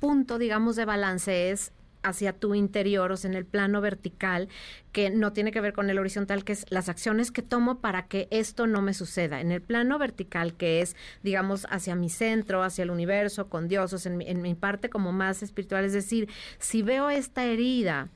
punto, 0.00 0.38
digamos, 0.38 0.76
de 0.76 0.84
balance 0.84 1.50
es 1.50 1.72
hacia 2.02 2.32
tu 2.32 2.54
interior, 2.54 3.12
o 3.12 3.16
sea, 3.16 3.30
en 3.30 3.36
el 3.36 3.44
plano 3.44 3.80
vertical, 3.80 4.48
que 4.92 5.10
no 5.10 5.32
tiene 5.32 5.52
que 5.52 5.60
ver 5.60 5.72
con 5.72 5.88
el 5.88 5.98
horizontal, 5.98 6.44
que 6.44 6.52
es 6.52 6.66
las 6.68 6.88
acciones 6.88 7.30
que 7.30 7.42
tomo 7.42 7.80
para 7.80 8.06
que 8.06 8.28
esto 8.30 8.66
no 8.66 8.82
me 8.82 8.94
suceda. 8.94 9.40
En 9.40 9.52
el 9.52 9.62
plano 9.62 9.98
vertical, 9.98 10.54
que 10.54 10.80
es, 10.80 10.96
digamos, 11.22 11.66
hacia 11.70 11.94
mi 11.94 12.08
centro, 12.08 12.62
hacia 12.62 12.82
el 12.82 12.90
universo, 12.90 13.48
con 13.48 13.68
Dios, 13.68 13.92
o 13.92 13.98
sea, 13.98 14.12
en 14.12 14.18
mi, 14.18 14.28
en 14.28 14.42
mi 14.42 14.54
parte 14.54 14.90
como 14.90 15.12
más 15.12 15.42
espiritual, 15.42 15.84
es 15.84 15.92
decir, 15.92 16.28
si 16.58 16.82
veo 16.82 17.10
esta 17.10 17.44
herida, 17.44 18.08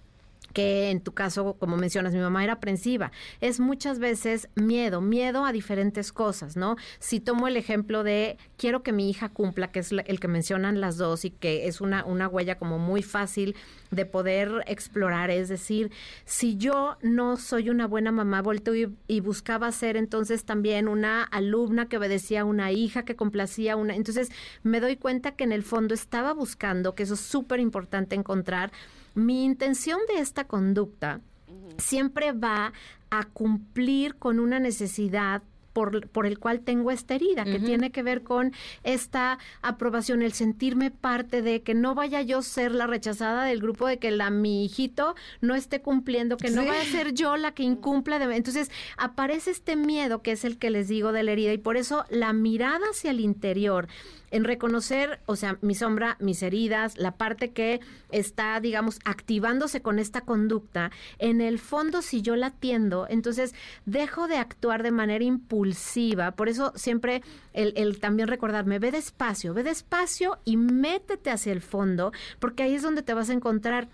que 0.52 0.90
en 0.90 1.00
tu 1.00 1.12
caso, 1.12 1.54
como 1.54 1.76
mencionas, 1.76 2.14
mi 2.14 2.20
mamá 2.20 2.44
era 2.44 2.54
aprensiva. 2.54 3.12
Es 3.40 3.60
muchas 3.60 3.98
veces 3.98 4.48
miedo, 4.54 5.00
miedo 5.00 5.44
a 5.44 5.52
diferentes 5.52 6.12
cosas, 6.12 6.56
¿no? 6.56 6.76
Si 6.98 7.20
tomo 7.20 7.48
el 7.48 7.56
ejemplo 7.56 8.02
de 8.02 8.38
quiero 8.56 8.82
que 8.82 8.92
mi 8.92 9.10
hija 9.10 9.28
cumpla, 9.28 9.70
que 9.70 9.80
es 9.80 9.92
el 9.92 10.20
que 10.20 10.28
mencionan 10.28 10.80
las 10.80 10.96
dos 10.96 11.24
y 11.24 11.30
que 11.30 11.66
es 11.66 11.80
una, 11.80 12.04
una 12.04 12.28
huella 12.28 12.58
como 12.58 12.78
muy 12.78 13.02
fácil 13.02 13.54
de 13.90 14.04
poder 14.04 14.64
explorar, 14.66 15.30
es 15.30 15.48
decir, 15.48 15.90
si 16.24 16.56
yo 16.56 16.96
no 17.02 17.36
soy 17.36 17.70
una 17.70 17.86
buena 17.86 18.12
mamá, 18.12 18.42
volteo 18.42 18.74
y, 18.74 18.94
y 19.06 19.20
buscaba 19.20 19.70
ser 19.72 19.96
entonces 19.96 20.44
también 20.44 20.88
una 20.88 21.22
alumna 21.22 21.88
que 21.88 21.96
obedecía 21.96 22.40
a 22.40 22.44
una 22.44 22.72
hija 22.72 23.04
que 23.04 23.16
complacía 23.16 23.76
una, 23.76 23.94
entonces 23.94 24.30
me 24.62 24.80
doy 24.80 24.96
cuenta 24.96 25.32
que 25.32 25.44
en 25.44 25.52
el 25.52 25.62
fondo 25.62 25.94
estaba 25.94 26.32
buscando, 26.32 26.94
que 26.94 27.04
eso 27.04 27.14
es 27.14 27.20
súper 27.20 27.60
importante 27.60 28.16
encontrar, 28.16 28.72
mi 29.16 29.44
intención 29.44 29.98
de 30.08 30.20
esta 30.20 30.44
conducta 30.44 31.22
siempre 31.78 32.32
va 32.32 32.72
a 33.10 33.24
cumplir 33.24 34.16
con 34.16 34.38
una 34.38 34.60
necesidad 34.60 35.42
por, 35.76 36.08
por 36.08 36.24
el 36.24 36.38
cual 36.38 36.60
tengo 36.60 36.90
esta 36.90 37.16
herida, 37.16 37.44
que 37.44 37.58
tiene 37.58 37.92
que 37.92 38.02
ver 38.02 38.22
con 38.22 38.54
esta 38.82 39.38
aprobación, 39.60 40.22
el 40.22 40.32
sentirme 40.32 40.90
parte 40.90 41.42
de 41.42 41.60
que 41.60 41.74
no 41.74 41.94
vaya 41.94 42.22
yo 42.22 42.38
a 42.38 42.42
ser 42.42 42.72
la 42.72 42.86
rechazada 42.86 43.44
del 43.44 43.60
grupo, 43.60 43.86
de 43.86 43.98
que 43.98 44.10
la 44.10 44.30
mi 44.30 44.64
hijito 44.64 45.14
no 45.42 45.54
esté 45.54 45.82
cumpliendo, 45.82 46.38
que 46.38 46.50
no 46.50 46.64
vaya 46.64 46.80
a 46.80 46.84
ser 46.84 47.12
yo 47.12 47.36
la 47.36 47.52
que 47.52 47.62
incumpla. 47.62 48.18
De, 48.18 48.24
entonces 48.34 48.70
aparece 48.96 49.50
este 49.50 49.76
miedo 49.76 50.22
que 50.22 50.32
es 50.32 50.46
el 50.46 50.56
que 50.56 50.70
les 50.70 50.88
digo 50.88 51.12
de 51.12 51.22
la 51.24 51.32
herida 51.32 51.52
y 51.52 51.58
por 51.58 51.76
eso 51.76 52.06
la 52.08 52.32
mirada 52.32 52.86
hacia 52.90 53.10
el 53.10 53.20
interior 53.20 53.86
en 54.30 54.44
reconocer, 54.44 55.20
o 55.26 55.36
sea, 55.36 55.58
mi 55.60 55.74
sombra, 55.74 56.16
mis 56.20 56.42
heridas, 56.42 56.98
la 56.98 57.12
parte 57.12 57.52
que 57.52 57.80
está, 58.10 58.58
digamos, 58.60 58.98
activándose 59.04 59.82
con 59.82 59.98
esta 59.98 60.22
conducta, 60.22 60.90
en 61.18 61.40
el 61.40 61.58
fondo 61.58 62.02
si 62.02 62.22
yo 62.22 62.36
la 62.36 62.48
atiendo, 62.48 63.06
entonces 63.08 63.54
dejo 63.84 64.28
de 64.28 64.36
actuar 64.36 64.82
de 64.82 64.90
manera 64.90 65.24
impulsiva. 65.24 65.65
Por 66.32 66.48
eso 66.48 66.72
siempre 66.76 67.22
el, 67.52 67.72
el 67.76 67.98
también 67.98 68.28
recordarme, 68.28 68.78
ve 68.78 68.90
despacio, 68.90 69.54
ve 69.54 69.62
despacio 69.62 70.38
y 70.44 70.56
métete 70.56 71.30
hacia 71.30 71.52
el 71.52 71.60
fondo, 71.60 72.12
porque 72.38 72.62
ahí 72.62 72.74
es 72.74 72.82
donde 72.82 73.02
te 73.02 73.14
vas 73.14 73.30
a 73.30 73.32
encontrar 73.32 73.88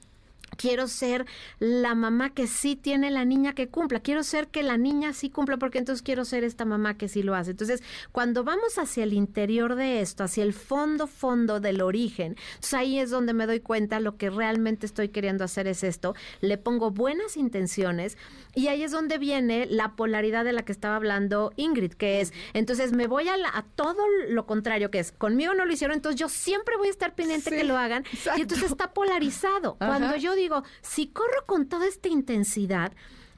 Quiero 0.57 0.87
ser 0.89 1.27
la 1.59 1.95
mamá 1.95 2.31
que 2.31 2.47
sí 2.47 2.77
tiene 2.77 3.11
la 3.11 3.25
niña 3.25 3.55
que 3.55 3.69
cumpla. 3.69 4.01
Quiero 4.01 4.23
ser 4.23 4.49
que 4.49 4.63
la 4.63 4.77
niña 4.77 5.13
sí 5.13 5.31
cumpla 5.31 5.57
porque 5.57 5.79
entonces 5.79 6.03
quiero 6.03 6.25
ser 6.25 6.45
esta 6.45 6.65
mamá 6.65 6.97
que 6.99 7.09
sí 7.09 7.23
lo 7.23 7.35
hace. 7.35 7.53
Entonces, 7.53 7.83
cuando 8.13 8.45
vamos 8.45 8.79
hacia 8.79 9.05
el 9.05 9.13
interior 9.13 9.75
de 9.75 10.01
esto, 10.01 10.25
hacia 10.25 10.43
el 10.45 10.53
fondo, 10.53 11.07
fondo 11.07 11.61
del 11.61 11.81
origen, 11.81 12.37
entonces 12.55 12.75
ahí 12.75 12.99
es 12.99 13.11
donde 13.11 13.33
me 13.35 13.47
doy 13.47 13.61
cuenta 13.61 14.01
lo 14.01 14.17
que 14.17 14.31
realmente 14.31 14.87
estoy 14.87 15.09
queriendo 15.09 15.45
hacer 15.45 15.67
es 15.67 15.83
esto. 15.85 16.15
Le 16.41 16.59
pongo 16.59 16.91
buenas 16.91 17.37
intenciones 17.37 18.19
y 18.55 18.69
ahí 18.69 18.83
es 18.83 18.91
donde 18.91 19.19
viene 19.19 19.67
la 19.67 19.97
polaridad 19.97 20.45
de 20.45 20.53
la 20.53 20.63
que 20.65 20.73
estaba 20.73 20.97
hablando 20.97 21.53
Ingrid, 21.57 21.93
que 21.93 22.21
es, 22.21 22.33
entonces 22.53 22.93
me 22.93 23.07
voy 23.07 23.29
a, 23.29 23.37
la- 23.37 23.49
a 23.49 23.63
todo 23.75 24.03
lo 24.29 24.47
contrario, 24.47 24.91
que 24.91 24.99
es, 24.99 25.13
conmigo 25.13 25.55
no 25.55 25.65
lo 25.65 25.73
hicieron, 25.73 25.97
entonces 25.97 26.21
yo 26.21 26.29
siempre 26.29 26.77
voy 26.77 26.89
a 26.89 26.91
estar 26.91 27.15
pendiente 27.15 27.51
Sí, 27.51 27.57
que 27.57 27.65
lo 27.65 27.77
hagan. 27.79 28.05
exacto. 28.13 28.39
Y 28.39 28.43
entonces 28.43 28.71
está 28.71 28.93
polarizado. 28.93 29.77
Cuando 29.79 30.17
yo 30.17 30.35
digo, 30.35 30.42
si 30.81 31.09
corro 31.09 31.45
con 31.47 31.67
toda 31.67 31.87
esta 31.87 32.09
intensidad, 32.09 32.93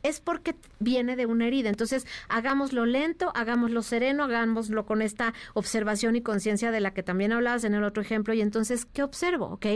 es 0.05 0.21
porque 0.21 0.55
viene 0.79 1.17
de 1.17 1.27
una 1.27 1.47
herida. 1.47 1.71
Entonces, 1.71 2.07
hagámoslo 2.29 2.87
lento, 2.87 3.33
hagámoslo 3.35 3.83
sereno, 3.83 4.25
hagámoslo 4.25 4.85
con 4.85 5.03
esta 5.03 5.33
observación 5.55 6.15
y 6.15 6.21
conciencia 6.21 6.71
de 6.71 6.81
la 6.81 6.93
que 6.93 7.03
también 7.03 7.33
hablabas 7.33 7.65
en 7.65 7.75
el 7.75 7.85
otro 7.85 8.03
ejemplo. 8.03 8.35
Y 8.35 8.43
entonces, 8.43 8.85
¿qué 8.85 9.03
observo? 9.03 9.47
¿Ok? 9.47 9.67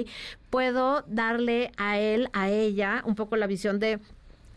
Puedo 0.51 1.03
darle 1.09 1.73
a 1.79 1.99
él, 1.99 2.29
a 2.35 2.51
ella, 2.51 3.03
un 3.07 3.15
poco 3.15 3.37
la 3.37 3.47
visión 3.47 3.79
de 3.81 4.01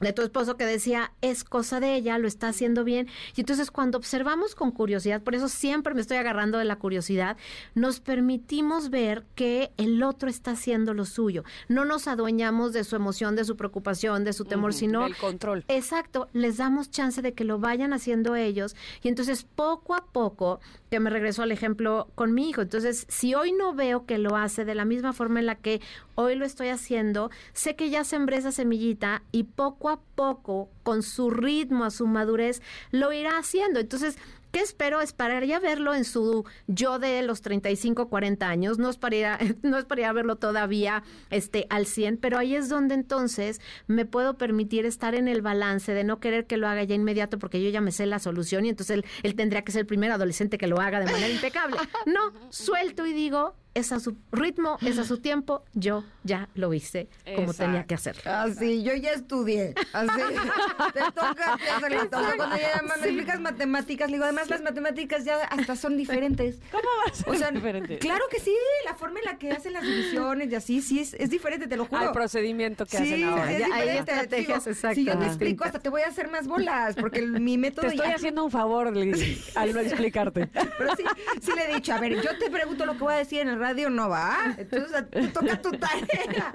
de 0.02 0.14
tu 0.14 0.22
esposo 0.22 0.58
que 0.58 0.66
decía, 0.66 1.14
es 1.22 1.44
cosa 1.44 1.80
de 1.80 1.96
ella, 1.96 2.18
lo 2.18 2.28
está 2.28 2.50
haciendo 2.50 2.84
bien. 2.84 3.08
Y 3.36 3.42
entonces 3.42 3.72
cuando 3.72 3.98
observamos 3.98 4.56
con 4.56 4.72
curiosidad, 4.72 5.22
por 5.22 5.36
eso 5.36 5.48
siempre 5.48 5.94
me 5.94 6.02
estoy 6.02 6.18
agarrando 6.18 6.58
de 6.58 6.66
la 6.66 6.78
curiosidad, 6.78 7.38
nos 7.76 8.00
permitimos 8.00 8.90
ver 8.90 9.24
que 9.36 9.72
el 9.78 10.02
otro 10.04 10.30
está 10.30 10.52
haciendo 10.52 10.94
lo 10.94 11.06
suyo. 11.06 11.44
No 11.68 11.86
nos 11.86 12.08
adueñamos 12.08 12.74
de 12.74 12.84
su 12.84 12.96
emoción, 12.96 13.36
de 13.36 13.46
su 13.46 13.56
preocupación, 13.56 14.24
de 14.24 14.34
su 14.34 14.46
temor, 14.46 14.74
sino... 14.74 15.04
del 15.04 15.16
control. 15.16 15.64
Exacto, 15.68 16.30
les 16.34 16.58
damos 16.58 16.90
chance 16.90 17.22
de 17.22 17.34
que 17.34 17.44
lo 17.44 17.60
vayan 17.60 17.94
haciendo 17.94 18.36
ellos. 18.36 18.76
Y 19.04 19.08
entonces 19.08 19.44
poco 19.44 19.96
a 19.96 20.06
poco, 20.06 20.60
que 20.90 21.00
me 21.00 21.10
regreso 21.10 21.44
al 21.44 21.52
ejemplo 21.52 22.10
con 22.16 22.34
mi 22.34 22.50
hijo, 22.50 22.62
entonces 22.62 23.06
si 23.08 23.34
hoy 23.36 23.52
no 23.54 23.74
veo 23.74 24.06
que 24.06 24.18
lo 24.18 24.36
hace 24.36 24.66
de 24.66 24.76
la 24.76 24.86
misma 24.86 25.14
forma 25.14 25.40
en 25.40 25.46
la 25.46 25.56
que 25.56 25.82
hoy 26.16 26.36
lo 26.36 26.46
estoy 26.46 26.70
haciendo, 26.70 27.32
sé 27.54 27.76
que 27.76 27.90
ya 27.90 28.04
sembré 28.04 28.38
esa 28.38 28.52
semillita 28.52 29.24
y 29.32 29.44
poco 29.44 29.90
a 29.90 29.91
poco, 29.98 30.70
con 30.84 31.04
su 31.04 31.30
ritmo, 31.30 31.84
a 31.84 31.92
su 31.92 32.08
madurez, 32.08 32.62
lo 32.92 33.12
irá 33.12 33.38
haciendo. 33.38 33.80
Entonces, 33.80 34.18
¿Qué 34.52 34.60
espero? 34.60 35.00
Esperaría 35.00 35.60
verlo 35.60 35.94
en 35.94 36.04
su 36.04 36.44
yo 36.68 37.00
de 37.00 37.24
los 37.24 37.42
35, 37.42 38.10
40 38.10 38.50
años. 38.50 38.80
No 38.80 38.90
esperaría, 38.90 39.40
no 39.64 39.78
esperaría 39.78 40.12
verlo 40.12 40.36
todavía 40.36 41.04
este, 41.30 41.68
al 41.70 41.86
100, 41.86 42.18
pero 42.18 42.38
ahí 42.38 42.56
es 42.56 42.68
donde 42.68 42.96
entonces 42.96 43.62
me 43.88 44.06
puedo 44.06 44.38
permitir 44.38 44.86
estar 44.86 45.16
en 45.16 45.30
el 45.30 45.42
balance 45.42 45.94
de 45.94 46.04
no 46.04 46.20
querer 46.20 46.48
que 46.48 46.58
lo 46.58 46.68
haga 46.68 46.84
ya 46.84 46.96
inmediato 46.96 47.40
porque 47.40 47.64
yo 47.64 47.70
ya 47.70 47.80
me 47.80 47.94
sé 47.94 48.06
la 48.06 48.20
solución 48.20 48.66
y 48.66 48.70
entonces 48.70 48.98
él, 48.98 49.06
él 49.24 49.36
tendría 49.36 49.64
que 49.64 49.72
ser 49.72 49.82
el 49.82 49.88
primer 49.88 50.12
adolescente 50.12 50.58
que 50.58 50.68
lo 50.68 50.82
haga 50.82 51.00
de 51.00 51.06
manera 51.06 51.30
impecable. 51.30 51.78
No, 52.06 52.34
suelto 52.50 53.06
y 53.06 53.14
digo, 53.14 53.56
es 53.74 53.92
a 53.92 54.00
su 54.00 54.18
ritmo, 54.32 54.78
es 54.86 54.98
a 55.00 55.06
su 55.06 55.20
tiempo, 55.20 55.64
yo 55.74 56.04
ya 56.24 56.50
lo 56.56 56.74
hice 56.74 57.08
como 57.24 57.52
Exacto. 57.52 57.64
tenía 57.64 57.84
que 57.86 57.96
hacerlo. 57.96 58.22
Así, 58.26 58.84
yo 58.84 58.94
ya 58.96 59.12
estudié. 59.14 59.74
Así, 59.94 60.10
te 60.94 61.00
toca 61.16 61.54
hacerlo. 61.54 62.02
O 62.04 62.10
sea, 62.10 62.34
cuando 62.36 62.56
ella 62.58 62.76
llama, 62.76 62.96
me 63.00 63.06
explicas 63.08 63.40
matemáticas, 63.40 64.10
le 64.10 64.16
digo, 64.18 64.26
además 64.26 64.50
las 64.50 64.62
matemáticas 64.62 65.24
ya 65.24 65.38
hasta 65.46 65.76
son 65.76 65.96
diferentes. 65.98 66.60
¿Cómo 66.72 66.84
va 67.06 67.12
a 67.12 67.16
ser 67.16 67.30
O 67.30 67.36
sea, 67.36 67.52
diferente? 67.52 67.98
claro 68.00 68.26
que 68.30 68.40
sí, 68.40 68.54
la 68.86 68.94
forma 68.96 69.20
en 69.20 69.26
la 69.26 69.38
que 69.38 69.52
hacen 69.52 69.74
las 69.74 69.84
divisiones 69.86 70.52
y 70.52 70.56
así, 70.56 70.82
sí, 70.82 71.00
es, 71.00 71.14
es 71.14 71.30
diferente, 71.30 71.68
te 71.68 71.78
lo 71.78 71.86
juro. 71.86 72.02
Al 72.02 72.12
procedimiento 72.12 72.86
que 72.86 72.98
Sí, 72.98 73.04
hacen 73.04 73.24
ahora. 73.24 73.48
sí, 73.48 73.54
es 73.54 73.60
Ya 73.60 73.66
hay 73.68 73.72
diferente. 73.82 74.12
estrategias 74.12 74.48
Digo, 74.66 74.72
exactas 74.72 74.96
Si 74.96 75.06
yo 75.06 75.18
te 75.18 75.26
explico, 75.26 75.64
hasta 75.64 75.80
te 75.80 75.90
voy 75.90 76.02
a 76.02 76.08
hacer 76.08 76.30
más 76.30 76.48
bolas, 76.48 76.96
porque 76.96 77.20
el- 77.20 77.40
mi 77.40 77.58
método 77.58 77.88
Te 77.88 77.94
estoy 77.96 78.10
ya- 78.10 78.16
haciendo 78.16 78.44
un 78.44 78.52
favor 78.52 78.96
Liz, 78.96 79.50
al 79.56 79.74
no 79.74 79.80
explicarte. 79.80 80.48
Pero 80.78 80.96
sí, 80.98 81.04
sí 81.42 81.52
le 81.56 81.72
he 81.72 81.76
dicho, 81.76 81.94
a 81.94 82.00
ver, 82.00 82.22
yo 82.22 82.38
te 82.38 82.50
pregunto 82.50 82.86
lo 82.86 82.94
que 82.94 83.00
voy 83.00 83.14
a 83.14 83.18
decir 83.18 83.40
en 83.40 83.48
el 83.50 83.61
radio, 83.62 83.90
no 83.90 84.10
va. 84.10 84.56
Entonces, 84.58 84.92
te 85.10 85.28
toca 85.30 85.62
tu 85.62 85.72
tarea. 85.72 86.54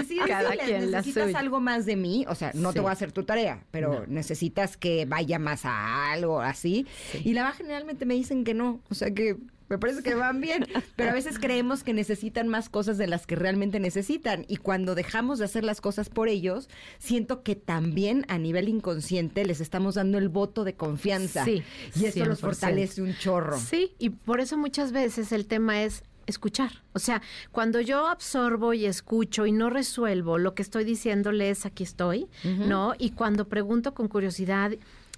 Y 0.00 0.04
sí, 0.04 0.18
Cada 0.26 0.56
quien 0.56 0.90
necesitas 0.90 1.34
algo 1.34 1.60
más 1.60 1.86
de 1.86 1.96
mí, 1.96 2.24
o 2.28 2.34
sea, 2.34 2.50
no 2.54 2.72
te 2.72 2.80
voy 2.80 2.88
a 2.90 2.92
hacer 2.92 3.12
tu 3.12 3.22
tarea, 3.24 3.62
pero 3.70 4.04
necesitas 4.06 4.76
que 4.76 5.04
vaya 5.06 5.38
más 5.38 5.64
a 5.64 6.12
algo 6.12 6.40
así. 6.40 6.86
Y 7.24 7.34
la 7.34 7.44
va 7.44 7.52
generalmente 7.52 8.04
me 8.06 8.14
dicen 8.14 8.44
que 8.44 8.54
no, 8.54 8.80
o 8.90 8.94
sea 8.94 9.12
que 9.12 9.36
me 9.68 9.76
parece 9.76 10.02
que 10.02 10.14
van 10.14 10.40
bien, 10.40 10.66
pero 10.96 11.10
a 11.10 11.12
veces 11.12 11.38
creemos 11.38 11.84
que 11.84 11.92
necesitan 11.92 12.48
más 12.48 12.70
cosas 12.70 12.96
de 12.96 13.06
las 13.06 13.26
que 13.26 13.36
realmente 13.36 13.80
necesitan 13.80 14.46
y 14.48 14.56
cuando 14.56 14.94
dejamos 14.94 15.38
de 15.38 15.44
hacer 15.44 15.62
las 15.62 15.82
cosas 15.82 16.08
por 16.08 16.28
ellos, 16.28 16.70
siento 16.98 17.42
que 17.42 17.54
también 17.54 18.24
a 18.28 18.38
nivel 18.38 18.68
inconsciente 18.70 19.44
les 19.44 19.60
estamos 19.60 19.96
dando 19.96 20.16
el 20.16 20.30
voto 20.30 20.64
de 20.64 20.74
confianza 20.74 21.44
Sí, 21.44 21.62
y 21.94 22.06
eso 22.06 22.24
los 22.24 22.38
100%. 22.38 22.40
fortalece 22.40 23.02
un 23.02 23.14
chorro. 23.18 23.58
Sí, 23.58 23.92
y 23.98 24.08
por 24.08 24.40
eso 24.40 24.56
muchas 24.56 24.92
veces 24.92 25.32
el 25.32 25.46
tema 25.46 25.82
es 25.82 26.02
escuchar. 26.28 26.82
O 26.92 26.98
sea, 26.98 27.22
cuando 27.50 27.80
yo 27.80 28.06
absorbo 28.06 28.72
y 28.74 28.86
escucho 28.86 29.46
y 29.46 29.52
no 29.52 29.70
resuelvo, 29.70 30.38
lo 30.38 30.54
que 30.54 30.62
estoy 30.62 30.84
diciéndole 30.84 31.50
es 31.50 31.66
aquí 31.66 31.82
estoy, 31.82 32.28
¿no? 32.44 32.94
Y 32.98 33.10
cuando 33.10 33.48
pregunto 33.48 33.94
con 33.94 34.08
curiosidad, 34.08 34.72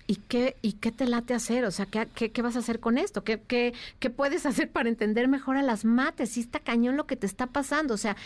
¿y 0.07 0.17
qué, 0.17 0.57
y 0.63 0.73
qué 0.75 0.93
te 0.93 1.07
late 1.07 1.35
hacer? 1.35 1.65
O 1.65 1.71
sea, 1.71 1.87
¿qué, 1.87 2.09
qué, 2.15 2.31
qué 2.31 2.43
vas 2.43 2.57
a 2.57 2.61
hacer 2.61 2.81
con 2.81 2.99
esto? 2.99 3.23
¿Qué, 3.23 3.41
qué, 3.47 3.75
¿Qué 3.99 4.11
puedes 4.11 4.47
hacer 4.47 4.71
para 4.71 4.89
entender 4.89 5.29
mejor 5.29 5.57
a 5.57 5.63
las 5.63 5.85
mates? 5.85 6.31
Si 6.31 6.41
está 6.41 6.61
cañón 6.61 6.97
lo 6.97 7.07
que 7.07 7.17
te 7.17 7.27
está 7.27 7.47
pasando. 7.47 7.95
O 7.95 7.99
sea, 7.99 8.17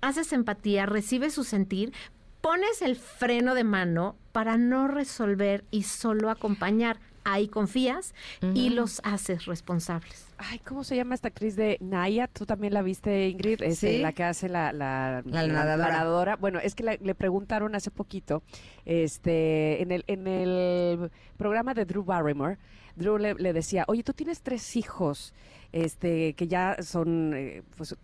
haces 0.00 0.32
empatía, 0.32 0.86
recibes 0.86 1.34
su 1.34 1.44
sentir, 1.44 1.92
pones 2.40 2.82
el 2.82 2.96
freno 2.96 3.54
de 3.54 3.64
mano 3.64 4.16
para 4.32 4.58
no 4.58 4.86
resolver 4.86 5.64
y 5.70 5.84
solo 5.84 6.30
acompañar. 6.30 6.98
Ahí 7.24 7.48
confías 7.48 8.14
y 8.54 8.68
los 8.70 9.00
haces 9.02 9.46
responsables. 9.46 10.26
Ay, 10.36 10.58
¿cómo 10.58 10.84
se 10.84 10.94
llama 10.96 11.14
esta 11.14 11.28
actriz 11.28 11.56
de 11.56 11.78
Naya? 11.80 12.28
¿Tú 12.28 12.44
también 12.44 12.74
la 12.74 12.82
viste, 12.82 13.28
Ingrid? 13.28 13.62
Este, 13.62 13.92
Sí. 13.94 13.98
La 14.02 14.12
que 14.12 14.24
hace 14.24 14.48
la, 14.48 14.72
la, 14.72 15.22
La 15.24 15.46
nadadora. 15.46 15.90
nadadora. 15.92 16.36
Bueno, 16.36 16.58
es 16.58 16.74
que 16.74 16.82
la- 16.82 16.96
le 17.00 17.14
preguntaron 17.14 17.74
hace 17.74 17.90
poquito, 17.90 18.42
este, 18.84 19.82
en 19.82 19.90
el, 19.92 20.04
en 20.06 20.26
el 20.26 21.10
programa 21.36 21.74
de 21.74 21.84
Drew 21.84 22.04
Barrymore, 22.04 22.58
Drew 22.96 23.18
le, 23.18 23.34
le 23.34 23.52
decía, 23.52 23.84
oye, 23.88 24.02
tú 24.02 24.12
tienes 24.12 24.40
tres 24.42 24.76
hijos, 24.76 25.34
este, 25.72 26.34
que 26.34 26.46
ya 26.46 26.76
son 26.82 27.32
eh, 27.34 27.62
pues, 27.76 27.96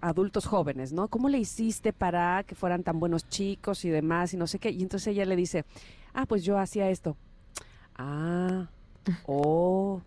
adultos 0.00 0.46
jóvenes, 0.46 0.92
¿no? 0.92 1.08
¿Cómo 1.08 1.28
le 1.28 1.38
hiciste 1.38 1.92
para 1.92 2.42
que 2.44 2.54
fueran 2.54 2.82
tan 2.82 2.98
buenos 2.98 3.28
chicos 3.28 3.84
y 3.84 3.90
demás 3.90 4.34
y 4.34 4.36
no 4.36 4.46
sé 4.46 4.58
qué? 4.58 4.70
Y 4.70 4.82
entonces 4.82 5.08
ella 5.08 5.24
le 5.24 5.36
dice, 5.36 5.64
ah, 6.14 6.26
pues 6.26 6.42
yo 6.44 6.58
hacía 6.58 6.90
esto. 6.90 7.16
Ah, 7.96 8.68
oh, 9.26 10.00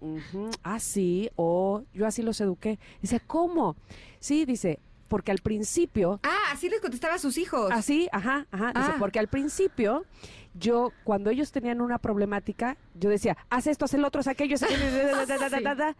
ujú, 0.00 0.50
ah, 0.62 0.78
sí, 0.80 1.30
oh, 1.36 1.82
yo 1.92 2.06
así 2.06 2.22
los 2.22 2.40
eduqué. 2.40 2.78
Dice, 3.00 3.20
¿cómo? 3.20 3.76
Sí, 4.18 4.44
dice, 4.44 4.78
porque 5.08 5.30
al 5.32 5.38
principio, 5.38 6.20
Ah, 6.22 6.52
así 6.52 6.68
les 6.68 6.80
contestaba 6.80 7.14
a 7.14 7.18
sus 7.18 7.36
hijos. 7.38 7.70
así, 7.72 8.08
ajá, 8.12 8.46
ajá, 8.50 8.68
dice, 8.74 8.90
Ah. 8.92 8.96
porque 8.98 9.18
al 9.18 9.28
principio, 9.28 10.04
yo, 10.54 10.92
cuando 11.04 11.30
ellos 11.30 11.52
tenían 11.52 11.80
una 11.80 11.98
problemática, 11.98 12.76
yo 12.94 13.10
decía, 13.10 13.36
haz 13.50 13.66
esto, 13.66 13.84
haz 13.84 13.94
el 13.94 14.04
otro, 14.04 14.20
haz 14.20 14.28
aquello, 14.28 14.54
haz 14.56 14.62
aquello, 14.64 15.94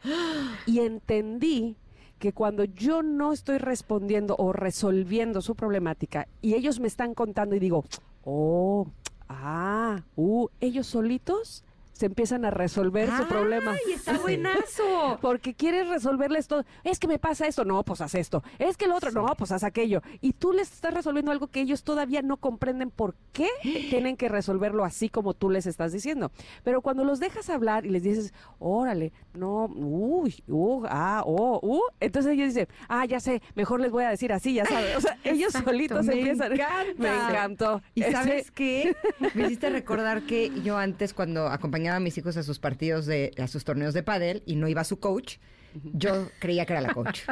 y 0.66 0.80
entendí 0.80 1.76
que 2.18 2.32
cuando 2.32 2.64
yo 2.64 3.02
no 3.02 3.32
estoy 3.32 3.56
respondiendo 3.58 4.36
o 4.38 4.52
resolviendo 4.52 5.40
su 5.40 5.54
problemática 5.54 6.28
y 6.42 6.52
ellos 6.54 6.78
me 6.78 6.86
están 6.86 7.14
contando 7.14 7.56
y 7.56 7.58
digo, 7.60 7.84
oh, 8.24 8.86
ah, 9.30 10.02
uh, 10.16 10.48
ellos 10.60 10.88
solitos 10.88 11.64
se 12.00 12.06
empiezan 12.06 12.46
a 12.46 12.50
resolver 12.50 13.10
su 13.14 13.28
problema. 13.28 13.72
¡Ay, 13.72 13.92
está 13.92 14.16
buenazo! 14.18 15.18
Porque 15.20 15.52
quieres 15.52 15.86
resolverles 15.86 16.48
todo. 16.48 16.64
Es 16.82 16.98
que 16.98 17.06
me 17.06 17.18
pasa 17.18 17.46
esto, 17.46 17.66
no, 17.66 17.82
pues 17.82 18.00
haz 18.00 18.14
esto. 18.14 18.42
Es 18.58 18.78
que 18.78 18.86
el 18.86 18.92
otro, 18.92 19.10
no, 19.10 19.26
pues 19.36 19.52
haz 19.52 19.64
aquello. 19.64 20.00
Y 20.22 20.32
tú 20.32 20.54
les 20.54 20.72
estás 20.72 20.94
resolviendo 20.94 21.30
algo 21.30 21.48
que 21.48 21.60
ellos 21.60 21.84
todavía 21.84 22.22
no 22.22 22.38
comprenden 22.38 22.90
por 22.90 23.16
qué 23.34 23.48
tienen 23.90 24.16
que 24.16 24.30
resolverlo 24.30 24.86
así 24.86 25.10
como 25.10 25.34
tú 25.34 25.50
les 25.50 25.66
estás 25.66 25.92
diciendo. 25.92 26.32
Pero 26.64 26.80
cuando 26.80 27.04
los 27.04 27.20
dejas 27.20 27.50
hablar 27.50 27.84
y 27.84 27.90
les 27.90 28.02
dices, 28.02 28.32
órale, 28.58 29.12
no, 29.34 29.66
uy, 29.66 30.42
uh, 30.48 30.84
ah, 30.88 31.22
oh, 31.26 31.60
uh, 31.62 31.82
entonces 32.00 32.32
ellos 32.32 32.54
dicen, 32.54 32.68
ah, 32.88 33.04
ya 33.04 33.20
sé, 33.20 33.42
mejor 33.54 33.78
les 33.80 33.90
voy 33.90 34.04
a 34.04 34.08
decir 34.08 34.32
así, 34.32 34.54
ya 34.54 34.64
sabes. 34.64 34.96
O 34.96 35.00
sea, 35.02 35.18
ellos 35.24 35.48
Exacto, 35.48 35.68
solitos 35.70 36.06
me 36.06 36.14
empiezan. 36.14 36.52
encanta. 36.52 36.70
Me 36.96 37.08
encantó. 37.08 37.82
¿Y 37.94 38.02
Ese- 38.04 38.12
sabes 38.12 38.50
qué? 38.50 38.96
Me 39.34 39.44
hiciste 39.44 39.68
recordar 39.68 40.22
que 40.22 40.50
yo 40.62 40.78
antes, 40.78 41.12
cuando 41.12 41.46
acompañaba 41.48 41.89
a 41.96 42.00
mis 42.00 42.16
hijos 42.18 42.36
a 42.36 42.42
sus 42.42 42.58
partidos 42.58 43.06
de, 43.06 43.32
a 43.38 43.46
sus 43.46 43.64
torneos 43.64 43.94
de 43.94 44.02
pádel 44.02 44.42
y 44.46 44.56
no 44.56 44.68
iba 44.68 44.84
su 44.84 45.00
coach, 45.00 45.36
yo 45.74 46.28
creía 46.40 46.66
que 46.66 46.72
era 46.72 46.80
la 46.80 46.94
coach. 46.94 47.20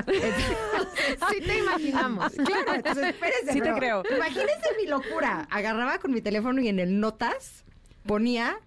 Sí 1.30 1.40
te 1.40 1.58
imaginamos. 1.58 2.32
Claro, 2.44 2.74
entonces 2.74 3.06
espérense. 3.06 3.52
Sí 3.52 3.60
te 3.60 3.72
creo. 3.72 4.02
Imagínense 4.14 4.68
mi 4.80 4.86
locura. 4.86 5.48
Agarraba 5.50 5.98
con 5.98 6.12
mi 6.12 6.20
teléfono 6.20 6.60
y 6.60 6.68
en 6.68 6.78
el 6.78 7.00
notas 7.00 7.64
ponía 8.04 8.58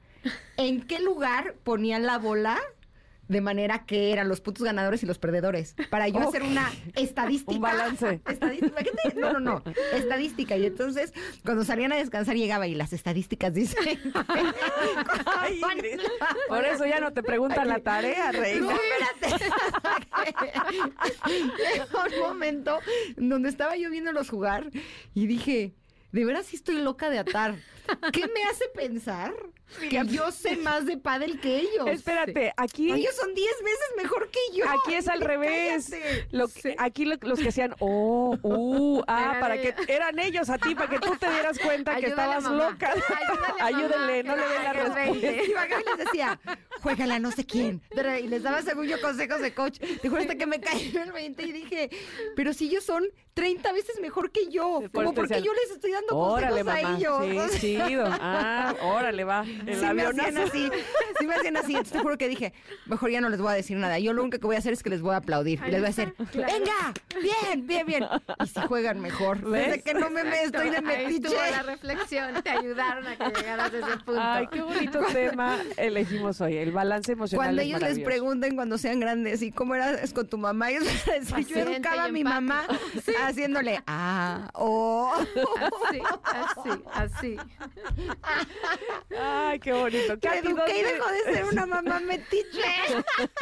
en 0.58 0.82
qué 0.82 1.00
lugar 1.00 1.56
ponía 1.64 2.00
la 2.00 2.18
bola 2.18 2.60
de 3.32 3.40
manera 3.40 3.86
que 3.86 4.12
eran 4.12 4.28
los 4.28 4.42
puntos 4.42 4.64
ganadores 4.64 5.02
y 5.04 5.06
los 5.06 5.18
perdedores. 5.18 5.76
Para 5.90 6.10
yo 6.10 6.20
hacer 6.20 6.44
una 6.44 6.70
estadística. 6.96 7.52
Un 7.54 7.62
balance. 7.62 8.22
Estadística. 8.28 8.84
No, 9.16 9.32
no, 9.34 9.40
no. 9.40 9.64
Estadística. 9.94 10.58
Y 10.58 10.66
entonces, 10.66 11.14
cuando 11.46 11.64
salían 11.64 11.94
a 11.94 11.96
descansar, 11.96 12.36
llegaba 12.36 12.68
y 12.68 12.76
las 12.76 12.92
estadísticas 12.92 13.54
dicen. 13.54 14.00
Ay, 15.38 15.62
Por 16.50 16.66
eso 16.66 16.86
ya 16.86 17.00
no 17.00 17.14
te 17.14 17.24
preguntan 17.24 17.70
la 17.70 17.80
tarea, 17.80 18.34
No, 18.34 18.40
reina. 18.42 18.74
espérate. 19.22 19.50
Un 22.16 22.20
momento 22.20 22.80
donde 23.16 23.48
estaba 23.48 23.78
yo 23.78 23.90
viéndolos 23.90 24.30
jugar 24.30 24.70
y 25.14 25.28
dije, 25.28 25.74
de 26.12 26.26
veras 26.26 26.48
sí 26.48 26.58
estoy 26.58 26.82
loca 26.82 27.10
de 27.10 27.20
atar. 27.20 27.56
¿Qué 28.14 28.22
me 28.28 28.44
hace 28.50 28.66
pensar 28.76 29.34
que 29.90 30.02
yo 30.08 30.32
sé 30.32 30.58
más 30.58 30.86
de 30.86 30.98
pádel 30.98 31.40
que 31.40 31.60
ellos? 31.60 31.88
Espérate, 31.88 32.54
aquí 32.58 32.92
Ellos 32.92 33.16
son 33.16 33.34
10 33.34 33.50
veces 33.64 33.80
mejor 33.98 34.30
que 34.30 34.40
yo. 34.54 34.66
Aquí 34.70 34.96
es 34.96 35.08
al 35.08 35.22
revés. 35.22 35.90
Cállate. 35.90 36.28
Lo 36.32 36.48
que- 36.48 36.76
Aquí 36.78 37.06
lo- 37.06 37.16
los 37.22 37.40
que 37.40 37.50
hacían, 37.50 37.76
oh, 37.80 38.38
uh, 38.42 39.02
ah, 39.08 39.38
para 39.40 39.60
que 39.62 39.74
eran 39.88 40.20
ellos 40.20 40.50
a 40.50 40.58
ti, 40.58 40.76
para 40.76 40.90
que 40.90 41.00
tú 41.00 41.16
te 41.18 41.30
dieras 41.30 41.58
cuenta 41.60 41.96
que 41.98 42.08
estabas 42.08 42.44
mamá. 42.44 42.72
loca. 42.72 42.92
Ayúdale, 42.94 43.62
Ayúdenle, 43.62 44.24
mamá, 44.24 44.36
no 44.42 44.48
le 44.48 44.54
den 44.54 44.64
la 44.64 44.74
respuesta. 44.74 45.12
Y 45.12 45.84
les 45.86 45.98
decía, 46.06 46.40
juégala 46.82 47.20
no 47.20 47.32
sé 47.32 47.46
quién. 47.46 47.82
Y 48.22 48.28
les 48.28 48.44
daba 48.44 48.62
según 48.62 48.88
yo 48.88 49.00
consejos 49.02 49.42
de 49.42 49.54
coach. 49.54 49.80
Te 49.80 50.10
juro 50.10 50.22
hasta 50.22 50.36
que 50.36 50.46
me 50.46 50.60
cayó 50.60 51.02
el 51.04 51.12
20 51.12 51.44
y 51.44 51.52
dije, 51.52 51.90
pero 52.36 52.54
si 52.54 52.66
ellos 52.68 52.84
son 52.84 53.06
30 53.34 53.72
veces 53.72 54.00
mejor 54.02 54.32
que 54.32 54.50
yo. 54.50 54.82
Por 54.92 55.06
Como 55.06 55.14
porque 55.14 55.42
yo 55.42 55.54
les 55.54 55.72
estoy 55.72 55.92
dando 55.92 56.18
Órale, 56.18 56.64
consejos 56.66 56.92
a 56.92 56.98
ellos. 57.26 57.52
Sí, 57.54 57.71
chido. 57.78 58.06
Ah, 58.22 58.76
órale, 58.82 59.24
va. 59.24 59.44
El 59.66 59.76
Sí 59.76 59.86
me 59.94 60.04
hacían 60.04 60.10
avionazo. 60.10 60.42
así, 60.48 60.70
sí 61.20 61.28
me 61.28 61.36
hacían 61.36 61.58
así. 61.58 61.72
Entonces 61.72 61.94
te 61.94 62.00
juro 62.00 62.18
que 62.18 62.28
dije, 62.28 62.54
mejor 62.86 63.10
ya 63.12 63.22
no 63.22 63.30
les 63.30 63.40
voy 63.42 63.52
a 63.52 63.56
decir 63.56 63.78
nada. 63.78 64.00
Yo 64.00 64.14
lo 64.14 64.22
único 64.24 64.40
que 64.40 64.46
voy 64.46 64.56
a 64.56 64.60
hacer 64.60 64.74
es 64.74 64.84
que 64.84 64.90
les 64.90 65.02
voy 65.02 65.14
a 65.14 65.18
aplaudir. 65.18 65.60
Y 65.68 65.72
les 65.72 65.80
voy 65.80 65.86
a 65.86 65.94
decir, 65.94 66.14
venga, 66.34 66.94
bien, 67.22 67.68
bien, 67.68 67.86
bien. 67.88 68.06
Y 68.44 68.48
si 68.48 68.60
juegan 68.62 69.00
mejor. 69.00 69.42
¿Ves? 69.50 69.68
Desde 69.68 69.82
que 69.84 69.94
no 69.94 70.10
me, 70.10 70.24
me 70.24 70.44
estoy 70.44 70.70
de 70.70 70.78
Ahí 70.78 70.84
metiche. 70.84 71.28
estuvo 71.28 71.42
la 71.52 71.64
reflexión, 71.64 72.42
te 72.44 72.50
ayudaron 72.50 73.08
a 73.08 73.18
que 73.18 73.40
llegaras 73.40 73.74
a 73.74 73.78
ese 73.78 73.98
punto. 74.06 74.22
Ay, 74.22 74.48
qué 74.52 74.62
bonito 74.62 75.00
tema 75.14 75.58
elegimos 75.78 76.42
hoy. 76.42 76.58
El 76.58 76.72
balance 76.72 77.12
emocional 77.14 77.46
Cuando 77.46 77.62
es 77.62 77.68
ellos 77.68 77.82
les 77.82 78.00
pregunten 78.00 78.56
cuando 78.56 78.78
sean 78.78 79.00
grandes 79.00 79.42
y 79.42 79.52
cómo 79.52 79.76
eras 79.76 80.14
con 80.14 80.28
tu 80.28 80.38
mamá, 80.38 80.72
ellos 80.72 80.84
van 81.30 81.46
yo 81.46 81.58
educaba 81.58 82.06
a 82.06 82.10
mi 82.10 82.24
mamá 82.24 82.66
haciéndole, 83.24 83.82
ah, 83.88 84.50
oh. 84.54 85.12
Así, 85.92 86.02
así, 86.34 86.82
así. 86.94 87.38
Ay, 89.20 89.60
qué 89.60 89.74
bonito. 89.74 90.18
Que 90.20 90.28
eduqué 90.40 90.80
y 90.80 90.82
¿dónde- 90.84 90.94
dejó 90.94 91.12
de 91.12 91.34
ser 91.34 91.46
una 91.46 91.66
mamá 91.66 92.00
metiche. 92.08 92.62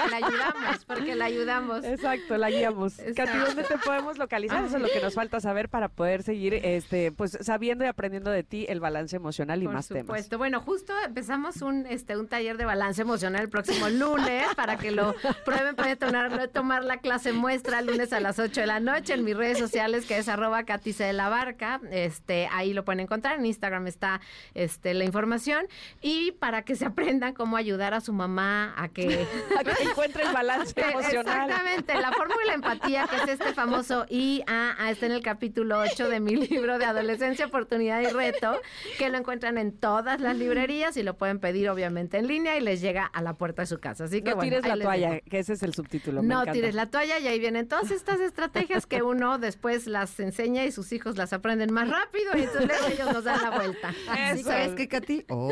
La 0.10 0.18
ayudamos, 0.18 0.86
porque 0.86 1.16
la 1.16 1.26
ayudamos. 1.26 1.84
Exacto, 1.86 2.38
la 2.38 2.50
guiamos. 2.50 2.94
Katy. 3.16 3.38
¿dónde 3.38 3.64
te 3.64 3.78
podemos 3.78 4.18
localizar? 4.18 4.64
Eso 4.66 4.78
es 4.78 4.82
lo 4.82 4.88
que 4.90 5.00
nos 5.02 5.14
falta 5.14 5.40
saber 5.40 5.70
para 5.70 5.90
poder 5.90 6.24
seguir 6.24 6.54
este, 6.54 7.12
pues 7.12 7.38
sabiendo 7.42 7.86
y 7.86 7.88
aprendiendo 7.88 8.32
de 8.32 8.44
ti 8.44 8.66
el 8.70 8.80
balance 8.80 9.16
emocional 9.16 9.62
y 9.62 9.66
Por 9.66 9.74
más 9.76 9.86
supuesto. 9.88 10.38
Bueno, 10.38 10.62
justo 10.62 10.94
empezamos 11.06 11.62
un 11.62 11.86
este 11.88 12.18
un 12.18 12.28
taller 12.28 12.58
de 12.58 12.66
balance 12.66 13.02
emocional 13.02 13.42
el 13.44 13.50
próximo 13.50 13.90
lunes 13.90 14.46
para 14.56 14.78
que 14.78 14.92
lo 14.92 15.16
prueben. 15.46 15.76
Pueden 15.76 15.98
tomar, 15.98 16.48
tomar 16.50 16.84
la 16.84 16.98
clase 16.98 17.32
muestra 17.32 17.82
lunes 17.82 18.12
a 18.14 18.20
las 18.20 18.40
8 18.40 18.62
de 18.62 18.68
la 18.68 18.80
noche 18.80 19.14
en 19.14 19.24
mis 19.24 19.36
redes 19.38 19.60
sociales, 19.60 20.06
que 20.06 20.18
es 20.18 20.28
arroba 20.28 20.64
Katy 20.64 20.94
C. 20.94 21.04
de 21.06 21.14
la 21.14 21.30
Barca. 21.30 21.80
Este, 21.92 22.48
ahí 22.52 22.74
lo 22.74 22.84
pueden 22.84 23.00
encontrar. 23.02 23.38
En 23.40 23.46
Instagram 23.46 23.88
está 23.88 24.09
este, 24.54 24.94
la 24.94 25.04
información. 25.06 25.66
Y 26.02 26.32
para 26.34 26.64
que 26.64 26.76
se 26.76 26.86
aprendan 26.86 27.34
cómo 27.34 27.58
ayudar 27.58 27.94
a 27.94 28.02
su 28.02 28.14
mamá 28.14 28.74
a 28.78 28.88
que 28.90 29.06
temas. 29.08 29.28
A 29.60 29.64
que 29.64 29.84
encuentre 29.84 30.24
el 30.24 30.32
balance 30.34 30.74
emocional. 30.80 31.50
Exactamente, 31.50 31.94
la 31.96 32.12
fórmula 32.12 32.54
empatía, 32.54 33.08
que 33.08 33.16
es 33.18 33.28
este 33.40 33.54
famoso 33.54 34.06
IAA, 34.10 34.90
está 34.92 35.06
en 35.06 35.12
el 35.14 35.22
capítulo 35.22 35.80
8 35.80 36.10
de 36.10 36.20
mi 36.20 36.36
libro 36.48 36.78
de 36.78 36.86
Adolescencia, 36.86 37.46
Oportunidad 37.48 38.02
y 38.02 38.06
Reto, 38.08 38.60
que 38.98 39.10
lo 39.10 39.18
encuentran 39.18 39.58
en 39.58 39.72
todas 39.78 40.22
las 40.22 40.38
librerías 40.38 40.96
y 40.98 41.04
lo 41.04 41.16
pueden 41.18 41.40
pedir 41.40 41.70
obviamente 41.70 42.18
en 42.18 42.28
línea 42.28 42.58
y 42.58 42.62
les 42.62 42.82
llega 42.82 43.06
a 43.06 43.22
la 43.22 43.34
puerta 43.34 43.64
de 43.64 43.66
su 43.68 43.80
casa. 43.80 44.06
Así 44.06 44.22
que 44.22 44.32
No 44.32 44.36
bueno, 44.38 44.50
tires 44.58 44.66
la 44.68 44.82
toalla, 44.84 45.20
que 45.22 45.40
ese 45.40 45.54
es 45.54 45.64
el 45.64 45.74
subtítulo. 45.74 46.22
me 46.22 46.28
No 46.30 46.36
encanta. 46.42 46.52
tires 46.54 46.76
la 46.76 46.86
toalla 46.90 47.20
y 47.20 47.28
ahí 47.28 47.40
vienen 47.40 47.68
todas 47.68 47.92
estas 47.92 48.20
estrategias 48.20 48.86
que 48.86 49.02
uno 49.02 49.38
después 49.40 49.88
las 49.88 50.20
enseña 50.20 50.64
y 50.66 50.72
sus 50.72 50.92
hijos 50.92 51.18
las 51.18 51.34
aprenden 51.34 51.74
más 51.74 51.90
rápido 51.90 52.38
y 52.38 52.42
entonces 52.44 52.78
ellos 52.92 53.12
nos 53.14 53.24
dan 53.24 53.42
la 53.42 53.50
vuelta. 53.52 53.94
¿Sí 54.06 54.40
Eso. 54.40 54.50
¿Sabes 54.50 54.76
qué, 54.76 54.88
Katy? 54.88 55.26
Oh. 55.30 55.50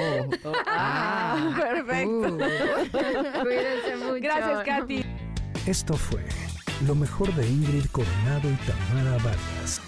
Ah, 0.65 1.53
perfecto. 1.57 2.09
Uh. 2.09 2.37
Cuídense 3.43 3.95
mucho. 3.99 4.19
Gracias, 4.21 4.63
Katy. 4.63 5.05
Esto 5.65 5.95
fue 5.95 6.23
lo 6.85 6.95
mejor 6.95 7.33
de 7.33 7.47
Ingrid 7.47 7.85
Coronado 7.91 8.49
y 8.49 8.55
Tamara 8.65 9.17
Vargas. 9.23 9.81